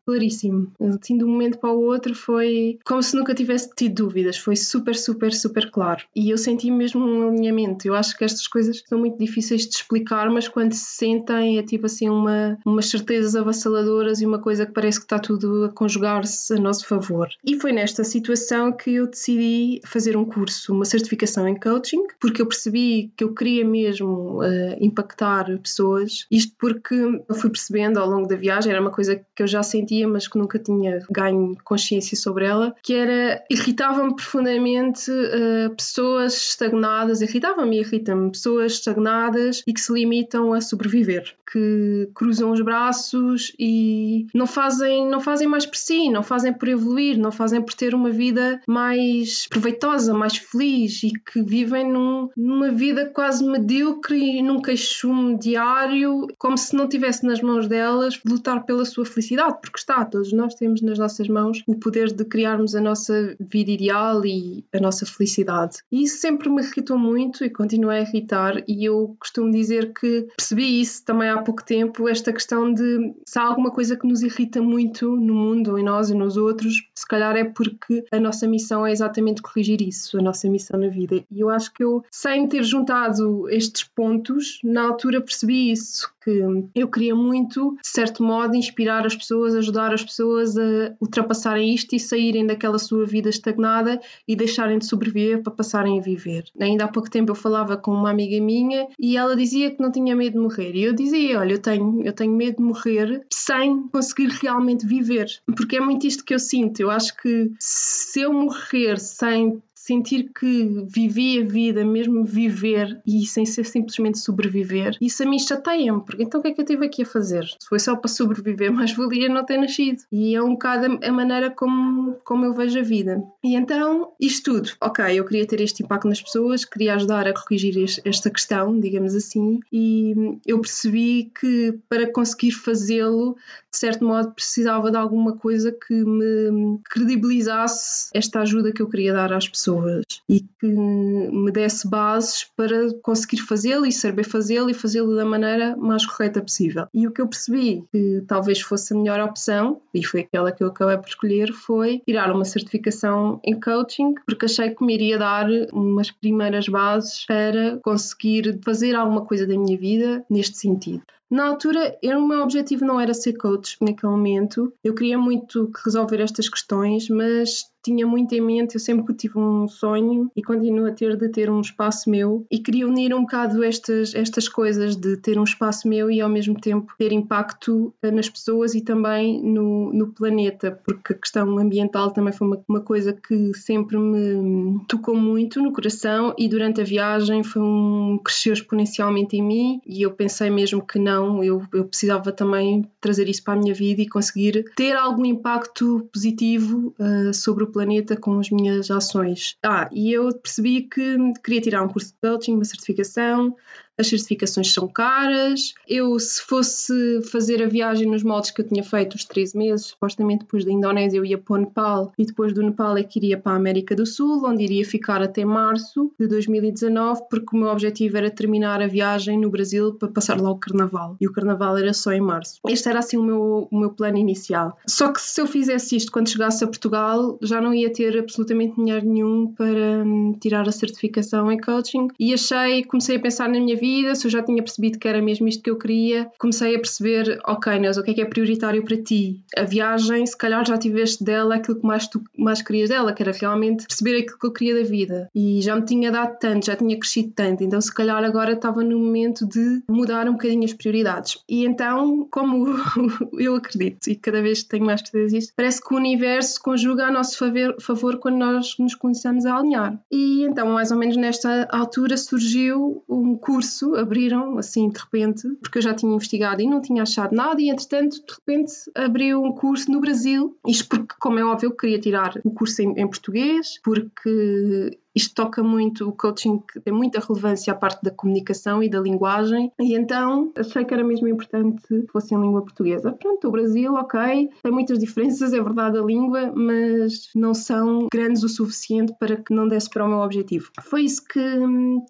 claríssimo. 0.07 0.71
Assim, 0.79 1.17
de 1.17 1.25
um 1.25 1.27
momento 1.27 1.59
para 1.59 1.73
o 1.73 1.83
outro 1.83 2.15
foi 2.15 2.79
como 2.85 3.03
se 3.03 3.15
nunca 3.15 3.35
tivesse 3.35 3.69
tido 3.75 4.05
dúvidas. 4.05 4.37
Foi 4.37 4.55
super, 4.55 4.95
super, 4.95 5.33
super 5.33 5.69
claro. 5.69 6.03
E 6.15 6.29
eu 6.29 6.37
senti 6.37 6.71
mesmo 6.71 7.05
um 7.05 7.27
alinhamento. 7.27 7.85
Eu 7.85 7.93
acho 7.93 8.17
que 8.17 8.23
estas 8.23 8.47
coisas 8.47 8.81
são 8.87 8.97
muito 8.97 9.17
difíceis 9.17 9.67
de 9.67 9.75
explicar, 9.75 10.29
mas 10.29 10.47
quando 10.47 10.71
se 10.71 10.95
sentem 10.97 11.57
é 11.57 11.63
tipo 11.63 11.85
assim 11.85 12.07
uma, 12.07 12.57
umas 12.65 12.89
certezas 12.89 13.35
avassaladoras 13.35 14.21
e 14.21 14.25
uma 14.25 14.39
coisa 14.39 14.65
que 14.65 14.71
parece 14.71 14.99
que 14.99 15.05
está 15.05 15.19
tudo 15.19 15.65
a 15.65 15.69
conjugar-se 15.69 16.53
a 16.53 16.57
nosso 16.57 16.87
favor. 16.87 17.27
E 17.43 17.59
foi 17.59 17.73
nesta 17.73 18.03
situação 18.03 18.71
que 18.71 18.95
eu 18.95 19.07
decidi 19.07 19.81
fazer 19.85 20.15
um 20.15 20.23
curso, 20.23 20.73
uma 20.73 20.85
certificação 20.85 21.47
em 21.47 21.59
coaching, 21.59 22.03
porque 22.19 22.41
eu 22.41 22.45
percebi 22.45 23.11
que 23.17 23.23
eu 23.23 23.33
queria 23.33 23.65
mesmo 23.65 24.39
uh, 24.39 24.77
impactar 24.79 25.45
pessoas. 25.59 26.25
Isto 26.31 26.53
porque 26.59 26.95
eu 26.95 27.35
fui 27.35 27.49
percebendo 27.49 27.99
ao 27.99 28.09
longo 28.09 28.27
da 28.27 28.35
viagem, 28.35 28.71
era 28.71 28.81
uma 28.81 28.91
coisa 28.91 29.19
que 29.35 29.43
eu 29.43 29.47
já 29.47 29.63
sentia, 29.63 29.96
mas 30.05 30.27
que 30.27 30.37
nunca 30.37 30.59
tinha 30.59 31.05
ganho 31.09 31.55
consciência 31.63 32.17
sobre 32.17 32.45
ela, 32.45 32.75
que 32.83 32.93
era 32.93 33.43
irritava-me 33.49 34.15
profundamente 34.15 35.09
uh, 35.09 35.75
pessoas 35.75 36.35
estagnadas, 36.35 37.21
irritava-me 37.21 37.77
e 37.77 37.81
irrita-me 37.81 38.31
pessoas 38.31 38.73
estagnadas 38.73 39.63
e 39.65 39.73
que 39.73 39.79
se 39.79 39.93
limitam 39.93 40.53
a 40.53 40.61
sobreviver, 40.61 41.33
que 41.51 42.09
cruzam 42.13 42.51
os 42.51 42.61
braços 42.61 43.53
e 43.57 44.27
não 44.33 44.45
fazem, 44.45 45.07
não 45.07 45.19
fazem 45.19 45.47
mais 45.47 45.65
por 45.65 45.77
si, 45.77 46.09
não 46.09 46.23
fazem 46.23 46.53
por 46.53 46.67
evoluir, 46.67 47.17
não 47.17 47.31
fazem 47.31 47.61
por 47.61 47.73
ter 47.73 47.95
uma 47.95 48.09
vida 48.09 48.61
mais 48.67 49.47
proveitosa, 49.47 50.13
mais 50.13 50.37
feliz 50.37 51.03
e 51.03 51.11
que 51.11 51.41
vivem 51.41 51.89
num, 51.89 52.29
numa 52.35 52.71
vida 52.71 53.05
quase 53.05 53.45
medíocre 53.45 54.17
e 54.17 54.41
num 54.41 54.61
queixume 54.61 55.37
diário, 55.37 56.27
como 56.37 56.57
se 56.57 56.75
não 56.75 56.87
tivesse 56.87 57.25
nas 57.25 57.41
mãos 57.41 57.67
delas 57.67 58.19
lutar 58.25 58.65
pela 58.65 58.85
sua 58.85 59.05
felicidade, 59.05 59.57
porque 59.61 59.77
está, 59.87 60.03
todos 60.03 60.33
nós 60.33 60.53
temos 60.53 60.81
nas 60.81 60.99
nossas 60.99 61.27
mãos 61.29 61.63
o 61.65 61.75
poder 61.75 62.11
de 62.11 62.25
criarmos 62.25 62.75
a 62.75 62.81
nossa 62.81 63.35
vida 63.39 63.71
ideal 63.71 64.25
e 64.25 64.65
a 64.73 64.79
nossa 64.79 65.05
felicidade. 65.05 65.77
E 65.89 66.03
isso 66.03 66.17
sempre 66.19 66.49
me 66.49 66.61
irritou 66.61 66.97
muito 66.97 67.45
e 67.45 67.49
continua 67.49 67.93
a 67.93 68.01
irritar, 68.01 68.63
e 68.67 68.85
eu 68.85 69.15
costumo 69.19 69.49
dizer 69.49 69.93
que 69.93 70.27
percebi 70.35 70.81
isso 70.81 71.05
também 71.05 71.29
há 71.29 71.41
pouco 71.41 71.63
tempo, 71.63 72.09
esta 72.09 72.33
questão 72.33 72.73
de 72.73 73.13
se 73.25 73.39
há 73.39 73.43
alguma 73.43 73.71
coisa 73.71 73.95
que 73.95 74.07
nos 74.07 74.21
irrita 74.21 74.61
muito 74.61 75.15
no 75.15 75.33
mundo, 75.33 75.77
em 75.77 75.83
nós 75.83 76.09
e 76.09 76.13
nos 76.13 76.35
outros, 76.35 76.89
se 76.93 77.07
calhar 77.07 77.35
é 77.37 77.45
porque 77.45 78.03
a 78.11 78.19
nossa 78.19 78.47
missão 78.47 78.85
é 78.85 78.91
exatamente 78.91 79.41
corrigir 79.41 79.81
isso, 79.81 80.17
a 80.17 80.21
nossa 80.21 80.49
missão 80.49 80.79
na 80.79 80.89
vida. 80.89 81.23
E 81.31 81.39
eu 81.39 81.49
acho 81.49 81.73
que 81.73 81.83
eu, 81.83 82.03
sem 82.11 82.47
ter 82.47 82.63
juntado 82.63 83.49
estes 83.49 83.83
pontos, 83.83 84.59
na 84.63 84.83
altura 84.83 85.21
percebi 85.21 85.71
isso, 85.71 86.11
que 86.27 86.69
eu 86.75 86.89
queria 86.89 87.15
muito, 87.15 87.77
de 87.81 87.87
certo 87.87 88.21
modo, 88.21 88.55
inspirar 88.55 89.05
as 89.05 89.15
pessoas, 89.15 89.55
ajudar 89.55 89.93
as 89.93 90.03
pessoas 90.03 90.57
a 90.57 90.93
ultrapassarem 90.99 91.73
isto 91.73 91.95
e 91.95 91.99
saírem 91.99 92.45
daquela 92.45 92.77
sua 92.77 93.05
vida 93.05 93.29
estagnada 93.29 94.01
e 94.27 94.35
deixarem 94.35 94.77
de 94.77 94.85
sobreviver 94.85 95.41
para 95.41 95.53
passarem 95.53 95.97
a 95.97 96.01
viver. 96.01 96.43
Ainda 96.59 96.83
há 96.83 96.87
pouco 96.89 97.09
tempo 97.09 97.31
eu 97.31 97.35
falava 97.35 97.77
com 97.77 97.91
uma 97.91 98.09
amiga 98.09 98.43
minha 98.43 98.87
e 98.99 99.15
ela 99.15 99.37
dizia 99.37 99.71
que 99.71 99.81
não 99.81 99.89
tinha 99.89 100.15
medo 100.15 100.33
de 100.33 100.39
morrer. 100.39 100.75
E 100.75 100.83
eu 100.83 100.93
dizia: 100.93 101.39
Olha, 101.39 101.53
eu 101.53 101.61
tenho, 101.61 102.01
eu 102.03 102.11
tenho 102.11 102.33
medo 102.33 102.57
de 102.57 102.63
morrer 102.63 103.25
sem 103.31 103.87
conseguir 103.87 104.27
realmente 104.27 104.85
viver. 104.85 105.27
Porque 105.55 105.77
é 105.77 105.79
muito 105.79 106.05
isto 106.05 106.25
que 106.25 106.33
eu 106.33 106.39
sinto. 106.39 106.81
Eu 106.81 106.91
acho 106.91 107.15
que 107.15 107.51
se 107.59 108.19
eu 108.19 108.33
morrer 108.33 108.99
sem 108.99 109.61
sentir 109.87 110.31
que 110.37 110.85
vivi 110.85 111.39
a 111.39 111.45
vida, 111.45 111.85
mesmo 111.85 112.25
viver 112.25 113.01
e 113.05 113.25
sem 113.25 113.45
ser 113.45 113.65
simplesmente 113.65 114.19
sobreviver, 114.19 114.97
isso 114.99 115.23
a 115.23 115.25
mim 115.25 115.39
chateia-me, 115.39 116.03
porque 116.03 116.23
então 116.23 116.39
o 116.39 116.43
que 116.43 116.49
é 116.49 116.53
que 116.53 116.61
eu 116.61 116.65
tive 116.65 116.85
aqui 116.85 117.03
a 117.03 117.05
fazer? 117.05 117.45
Se 117.45 117.69
foi 117.69 117.79
só 117.79 117.95
para 117.95 118.09
sobreviver, 118.09 118.71
mais 118.73 118.91
valia 118.91 119.29
não 119.29 119.45
ter 119.45 119.57
nascido. 119.57 120.03
E 120.11 120.35
é 120.35 120.43
um 120.43 120.51
bocado 120.51 120.99
a 121.01 121.11
maneira 121.11 121.49
como, 121.49 122.15
como 122.25 122.45
eu 122.45 122.53
vejo 122.53 122.79
a 122.79 122.83
vida. 122.83 123.23
E 123.43 123.55
então, 123.55 124.11
isto 124.19 124.47
tudo, 124.47 124.71
ok, 124.81 125.05
eu 125.13 125.25
queria 125.25 125.45
ter 125.45 125.59
este 125.61 125.83
impacto 125.83 126.07
nas 126.07 126.21
pessoas, 126.21 126.63
queria 126.63 126.95
ajudar 126.95 127.27
a 127.27 127.33
corrigir 127.33 127.75
esta 128.05 128.29
questão, 128.29 128.79
digamos 128.79 129.13
assim, 129.13 129.59
e 129.71 130.15
eu 130.45 130.59
percebi 130.61 131.31
que 131.39 131.77
para 131.89 132.11
conseguir 132.11 132.51
fazê-lo, 132.51 133.35
de 133.77 133.81
certo 133.81 134.03
modo, 134.03 134.31
precisava 134.31 134.89
de 134.89 134.97
alguma 134.97 135.37
coisa 135.37 135.71
que 135.71 135.93
me 135.93 136.79
credibilizasse 136.89 138.09
esta 138.11 138.41
ajuda 138.41 138.71
que 138.71 138.81
eu 138.81 138.89
queria 138.89 139.13
dar 139.13 139.31
às 139.31 139.47
pessoas 139.47 140.03
e 140.27 140.39
que 140.39 140.65
me 140.65 141.51
desse 141.51 141.87
bases 141.87 142.49
para 142.55 142.91
conseguir 143.03 143.37
fazê-lo 143.37 143.85
e 143.85 143.91
saber 143.91 144.23
fazê-lo 144.23 144.69
e 144.69 144.73
fazê-lo 144.73 145.15
da 145.15 145.23
maneira 145.23 145.75
mais 145.77 146.05
correta 146.07 146.41
possível. 146.41 146.87
E 146.91 147.07
o 147.07 147.11
que 147.11 147.21
eu 147.21 147.27
percebi 147.27 147.83
que 147.91 148.23
talvez 148.27 148.61
fosse 148.61 148.93
a 148.93 148.97
melhor 148.97 149.19
opção, 149.19 149.79
e 149.93 150.03
foi 150.03 150.21
aquela 150.21 150.51
que 150.51 150.63
eu 150.63 150.67
acabei 150.69 150.97
por 150.97 151.07
escolher, 151.07 151.53
foi 151.53 152.01
tirar 152.03 152.33
uma 152.33 152.45
certificação 152.45 153.39
em 153.43 153.59
coaching, 153.59 154.15
porque 154.25 154.45
achei 154.45 154.71
que 154.71 154.83
me 154.83 154.95
iria 154.95 155.19
dar 155.19 155.47
umas 155.71 156.09
primeiras 156.09 156.67
bases 156.67 157.25
para 157.27 157.77
conseguir 157.83 158.59
fazer 158.65 158.95
alguma 158.95 159.23
coisa 159.23 159.45
da 159.45 159.55
minha 159.55 159.77
vida 159.77 160.25
neste 160.29 160.57
sentido. 160.57 161.03
Na 161.29 161.47
altura, 161.47 161.97
eu, 162.01 162.19
o 162.19 162.27
meu 162.27 162.41
objetivo 162.41 162.85
não 162.85 162.99
era 162.99 163.13
ser 163.13 163.33
coach 163.33 163.77
naquele 163.81 164.11
momento. 164.11 164.73
Eu 164.83 164.95
queria 164.95 165.17
muito 165.17 165.69
resolver 165.83 166.21
estas 166.21 166.47
questões, 166.47 167.09
mas 167.09 167.65
tinha 167.87 168.05
muito 168.05 168.35
em 168.35 168.41
mente, 168.41 168.75
eu 168.75 168.81
sempre 168.81 169.13
tive 169.13 169.39
um 169.39 169.65
sonho 169.65 170.29
e 170.35 170.43
continuo 170.43 170.87
a 170.87 170.91
ter 170.91 171.15
de 171.15 171.29
ter 171.29 171.49
um 171.49 171.61
espaço 171.61 172.09
meu 172.09 172.45
e 172.51 172.59
queria 172.59 172.85
unir 172.85 173.13
um 173.13 173.21
bocado 173.21 173.63
estas, 173.63 174.13
estas 174.13 174.49
coisas 174.49 174.97
de 174.97 175.15
ter 175.15 175.39
um 175.39 175.45
espaço 175.45 175.87
meu 175.87 176.11
e 176.11 176.19
ao 176.19 176.27
mesmo 176.27 176.59
tempo 176.59 176.93
ter 176.97 177.13
impacto 177.13 177.93
eh, 178.01 178.11
nas 178.11 178.29
pessoas 178.29 178.75
e 178.75 178.81
também 178.81 179.41
no, 179.41 179.93
no 179.93 180.07
planeta, 180.07 180.77
porque 180.85 181.13
a 181.13 181.15
questão 181.15 181.57
ambiental 181.57 182.11
também 182.11 182.33
foi 182.33 182.47
uma, 182.47 182.61
uma 182.67 182.81
coisa 182.81 183.13
que 183.13 183.53
sempre 183.53 183.97
me 183.97 184.81
tocou 184.85 185.15
muito 185.15 185.61
no 185.61 185.71
coração 185.71 186.35
e 186.37 186.49
durante 186.49 186.81
a 186.81 186.83
viagem 186.83 187.41
foi 187.41 187.61
um 187.61 188.19
cresceu 188.21 188.51
exponencialmente 188.51 189.37
em 189.37 189.41
mim 189.41 189.81
e 189.85 190.01
eu 190.01 190.11
pensei 190.11 190.49
mesmo 190.49 190.85
que 190.85 190.99
não, 190.99 191.41
eu, 191.41 191.63
eu 191.73 191.85
precisava 191.85 192.33
também 192.33 192.85
trazer 192.99 193.29
isso 193.29 193.43
para 193.45 193.53
a 193.53 193.57
minha 193.57 193.73
vida 193.73 194.01
e 194.01 194.09
conseguir 194.09 194.65
ter 194.75 194.93
algum 194.93 195.25
impacto 195.25 196.05
positivo 196.11 196.93
uh, 196.99 197.33
sobre 197.33 197.63
o 197.63 197.67
planeta 197.67 197.76
com 198.17 198.39
as 198.39 198.49
minhas 198.49 198.89
ações. 198.91 199.57
Ah, 199.63 199.89
e 199.91 200.11
eu 200.11 200.33
percebi 200.37 200.83
que 200.83 201.17
queria 201.43 201.61
tirar 201.61 201.83
um 201.83 201.87
curso 201.87 202.09
de 202.09 202.15
coaching, 202.21 202.53
uma 202.53 202.65
certificação, 202.65 203.55
as 203.97 204.07
certificações 204.07 204.71
são 204.71 204.87
caras. 204.87 205.73
Eu, 205.87 206.17
se 206.19 206.41
fosse 206.41 207.21
fazer 207.31 207.63
a 207.63 207.67
viagem 207.67 208.07
nos 208.07 208.23
moldes 208.23 208.51
que 208.51 208.61
eu 208.61 208.67
tinha 208.67 208.83
feito 208.83 209.15
os 209.15 209.25
13 209.25 209.57
meses, 209.57 209.85
supostamente 209.87 210.43
depois 210.43 210.63
da 210.63 210.71
Indonésia 210.71 211.17
eu 211.17 211.25
ia 211.25 211.37
para 211.37 211.55
o 211.55 211.57
Nepal 211.57 212.13
e 212.17 212.25
depois 212.25 212.53
do 212.53 212.61
Nepal 212.61 212.97
é 212.97 213.03
que 213.03 213.19
iria 213.19 213.37
para 213.37 213.53
a 213.53 213.55
América 213.55 213.95
do 213.95 214.05
Sul, 214.05 214.45
onde 214.45 214.63
iria 214.63 214.85
ficar 214.85 215.21
até 215.21 215.43
março 215.43 216.11
de 216.19 216.27
2019, 216.27 217.21
porque 217.29 217.55
o 217.55 217.59
meu 217.59 217.69
objetivo 217.69 218.17
era 218.17 218.29
terminar 218.29 218.81
a 218.81 218.87
viagem 218.87 219.39
no 219.39 219.49
Brasil 219.49 219.93
para 219.93 220.09
passar 220.09 220.39
lá 220.39 220.51
o 220.51 220.57
Carnaval. 220.57 221.17
E 221.19 221.27
o 221.27 221.31
Carnaval 221.31 221.77
era 221.77 221.93
só 221.93 222.11
em 222.11 222.21
março. 222.21 222.59
Este 222.67 222.89
era 222.89 222.99
assim 222.99 223.17
o 223.17 223.23
meu, 223.23 223.67
o 223.71 223.79
meu 223.79 223.89
plano 223.91 224.17
inicial. 224.17 224.77
Só 224.85 225.11
que 225.11 225.21
se 225.21 225.41
eu 225.41 225.47
fizesse 225.47 225.95
isto 225.95 226.11
quando 226.11 226.29
chegasse 226.29 226.63
a 226.63 226.67
Portugal, 226.67 227.37
já 227.41 227.59
não 227.59 227.73
ia 227.73 227.91
ter 227.91 228.17
absolutamente 228.17 228.75
dinheiro 228.75 229.05
nenhum 229.05 229.53
para 229.53 230.03
hum, 230.05 230.35
tirar 230.39 230.67
a 230.67 230.71
certificação 230.71 231.51
em 231.51 231.59
coaching. 231.59 232.07
E 232.19 232.33
achei, 232.33 232.83
comecei 232.83 233.15
a 233.15 233.19
pensar 233.19 233.49
na 233.49 233.59
minha 233.59 233.75
vida, 233.75 233.86
se 234.15 234.27
eu 234.27 234.31
já 234.31 234.43
tinha 234.43 234.61
percebido 234.61 234.99
que 234.99 235.07
era 235.07 235.21
mesmo 235.21 235.47
isto 235.47 235.63
que 235.63 235.69
eu 235.69 235.77
queria, 235.77 236.29
comecei 236.39 236.75
a 236.75 236.79
perceber, 236.79 237.39
ok, 237.45 237.79
Neuza, 237.79 238.01
o 238.01 238.03
que 238.03 238.11
é 238.11 238.13
que 238.13 238.21
é 238.21 238.25
prioritário 238.25 238.83
para 238.83 238.97
ti? 238.97 239.41
A 239.55 239.63
viagem, 239.63 240.25
se 240.25 240.37
calhar 240.37 240.65
já 240.65 240.77
tiveste 240.77 241.23
dela 241.23 241.55
aquilo 241.55 241.79
que 241.79 241.85
mais 241.85 242.07
tu 242.07 242.21
mais 242.37 242.61
querias 242.61 242.89
dela, 242.89 243.13
que 243.13 243.21
era 243.21 243.31
realmente 243.31 243.85
perceber 243.87 244.17
aquilo 244.19 244.39
que 244.39 244.47
eu 244.47 244.53
queria 244.53 244.75
da 244.75 244.89
vida. 244.89 245.29
E 245.33 245.61
já 245.61 245.75
me 245.75 245.85
tinha 245.85 246.11
dado 246.11 246.37
tanto, 246.39 246.65
já 246.65 246.75
tinha 246.75 246.97
crescido 246.97 247.31
tanto, 247.35 247.63
então 247.63 247.79
se 247.79 247.93
calhar 247.93 248.23
agora 248.23 248.53
estava 248.53 248.83
no 248.83 248.99
momento 248.99 249.45
de 249.45 249.81
mudar 249.89 250.27
um 250.27 250.33
bocadinho 250.33 250.63
as 250.63 250.73
prioridades. 250.73 251.39
E 251.47 251.65
então, 251.65 252.27
como 252.31 252.67
eu 253.37 253.55
acredito, 253.55 254.07
e 254.07 254.15
cada 254.15 254.41
vez 254.41 254.63
tenho 254.63 254.85
mais 254.85 255.01
certeza 255.01 255.35
disso, 255.35 255.53
parece 255.55 255.81
que 255.81 255.93
o 255.93 255.97
universo 255.97 256.61
conjuga 256.61 257.05
a 257.05 257.11
nosso 257.11 257.37
favor, 257.37 257.75
favor 257.81 258.17
quando 258.17 258.37
nós 258.37 258.75
nos 258.79 258.95
começamos 258.95 259.45
a 259.45 259.55
alinhar. 259.55 259.99
E 260.11 260.43
então, 260.43 260.67
mais 260.67 260.91
ou 260.91 260.97
menos 260.97 261.17
nesta 261.17 261.67
altura, 261.71 262.17
surgiu 262.17 263.03
um 263.07 263.35
curso, 263.35 263.76
abriram 263.95 264.57
assim 264.57 264.89
de 264.89 264.99
repente, 264.99 265.47
porque 265.61 265.77
eu 265.77 265.81
já 265.81 265.93
tinha 265.93 266.13
investigado 266.13 266.61
e 266.61 266.67
não 266.67 266.81
tinha 266.81 267.03
achado 267.03 267.35
nada, 267.35 267.61
e 267.61 267.69
entretanto, 267.69 268.17
de 268.17 268.33
repente, 268.33 268.73
abriu 268.95 269.43
um 269.43 269.51
curso 269.51 269.91
no 269.91 269.99
Brasil. 269.99 270.57
Isto 270.65 270.87
porque, 270.89 271.15
como 271.19 271.39
é 271.39 271.45
óbvio, 271.45 271.67
eu 271.67 271.75
queria 271.75 271.99
tirar 271.99 272.39
o 272.43 272.51
curso 272.51 272.81
em, 272.81 272.91
em 272.99 273.07
português, 273.07 273.79
porque 273.83 274.97
isto 275.17 275.33
toca 275.33 275.63
muito, 275.63 276.07
o 276.07 276.11
coaching 276.11 276.61
tem 276.83 276.93
muita 276.93 277.19
relevância 277.19 277.73
à 277.73 277.75
parte 277.75 278.03
da 278.03 278.11
comunicação 278.11 278.83
e 278.83 278.89
da 278.89 278.99
linguagem, 278.99 279.71
e 279.79 279.95
então 279.95 280.51
achei 280.55 280.85
que 280.85 280.93
era 280.93 281.03
mesmo 281.03 281.27
importante 281.27 281.81
que 281.87 282.05
fosse 282.11 282.35
em 282.35 282.39
língua 282.39 282.61
portuguesa. 282.61 283.11
Pronto, 283.13 283.47
o 283.47 283.51
Brasil, 283.51 283.93
ok, 283.95 284.49
tem 284.61 284.71
muitas 284.71 284.99
diferenças, 284.99 285.53
é 285.53 285.61
verdade 285.61 285.97
a 285.97 286.01
língua, 286.01 286.53
mas 286.55 287.29
não 287.35 287.53
são 287.53 288.07
grandes 288.11 288.43
o 288.43 288.49
suficiente 288.49 289.13
para 289.19 289.37
que 289.37 289.53
não 289.53 289.67
desse 289.67 289.89
para 289.89 290.05
o 290.05 290.07
meu 290.07 290.19
objetivo. 290.19 290.69
Foi 290.81 291.01
isso 291.01 291.23
que, 291.25 291.39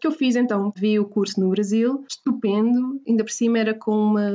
que 0.01 0.07
eu 0.07 0.11
fiz 0.11 0.35
então. 0.35 0.73
Vi 0.75 0.99
o 0.99 1.05
curso 1.05 1.39
no 1.39 1.49
Brasil, 1.49 2.03
estupendo, 2.09 2.99
ainda 3.07 3.23
por 3.23 3.31
cima 3.31 3.57
era 3.57 3.73
com 3.73 3.91
uma, 3.91 4.29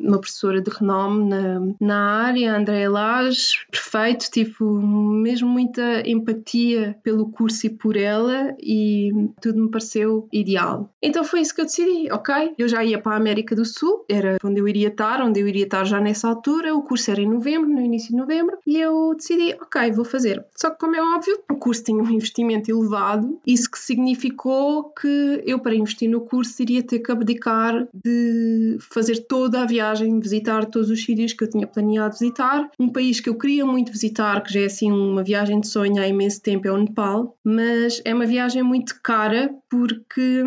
uma 0.00 0.18
professora 0.18 0.60
de 0.60 0.70
renome 0.70 1.28
na, 1.28 1.60
na 1.80 2.00
área, 2.22 2.56
Andréa 2.56 2.90
Lage, 2.90 3.66
perfeito, 3.70 4.30
tive 4.30 4.52
mesmo 4.60 5.48
muita 5.48 6.08
empatia 6.08 6.96
pelo 7.02 7.30
curso 7.30 7.66
e 7.66 7.70
por 7.70 7.96
ela 7.96 8.15
e 8.60 9.10
tudo 9.40 9.60
me 9.60 9.70
pareceu 9.70 10.28
ideal. 10.32 10.90
Então 11.02 11.24
foi 11.24 11.40
isso 11.40 11.54
que 11.54 11.60
eu 11.60 11.64
decidi, 11.66 12.10
ok? 12.10 12.54
Eu 12.58 12.68
já 12.68 12.84
ia 12.84 13.00
para 13.00 13.12
a 13.12 13.16
América 13.16 13.54
do 13.54 13.64
Sul, 13.64 14.04
era 14.08 14.36
onde 14.44 14.60
eu 14.60 14.68
iria 14.68 14.88
estar, 14.88 15.20
onde 15.20 15.40
eu 15.40 15.48
iria 15.48 15.64
estar 15.64 15.84
já 15.84 16.00
nessa 16.00 16.28
altura, 16.28 16.74
o 16.74 16.82
curso 16.82 17.10
era 17.10 17.20
em 17.20 17.28
novembro, 17.28 17.68
no 17.68 17.80
início 17.80 18.10
de 18.10 18.16
novembro, 18.16 18.58
e 18.66 18.78
eu 18.78 19.14
decidi, 19.14 19.54
ok, 19.60 19.92
vou 19.92 20.04
fazer. 20.04 20.44
Só 20.56 20.70
que 20.70 20.78
como 20.78 20.96
é 20.96 21.00
óbvio, 21.00 21.38
o 21.50 21.56
curso 21.56 21.84
tinha 21.84 22.02
um 22.02 22.10
investimento 22.10 22.70
elevado, 22.70 23.40
isso 23.46 23.70
que 23.70 23.78
significou 23.78 24.90
que 24.90 25.42
eu 25.44 25.58
para 25.58 25.74
investir 25.74 26.08
no 26.08 26.20
curso 26.20 26.60
iria 26.62 26.82
ter 26.82 27.00
que 27.00 27.12
abdicar 27.12 27.86
de 27.92 28.78
fazer 28.80 29.26
toda 29.26 29.62
a 29.62 29.66
viagem, 29.66 30.18
visitar 30.20 30.66
todos 30.66 30.90
os 30.90 31.04
sítios 31.04 31.32
que 31.32 31.44
eu 31.44 31.50
tinha 31.50 31.66
planeado 31.66 32.12
visitar, 32.12 32.70
um 32.78 32.88
país 32.88 33.20
que 33.20 33.28
eu 33.28 33.34
queria 33.34 33.64
muito 33.64 33.92
visitar, 33.92 34.42
que 34.42 34.52
já 34.52 34.60
é 34.60 34.64
assim 34.66 34.90
uma 34.90 35.22
viagem 35.22 35.60
de 35.60 35.68
sonho 35.68 36.00
há 36.00 36.06
imenso 36.06 36.40
tempo, 36.42 36.66
é 36.66 36.72
o 36.72 36.76
Nepal, 36.76 37.36
mas 37.44 38.02
é 38.06 38.14
uma 38.14 38.24
viagem 38.24 38.62
muito 38.62 39.00
cara 39.02 39.52
porque 39.68 40.44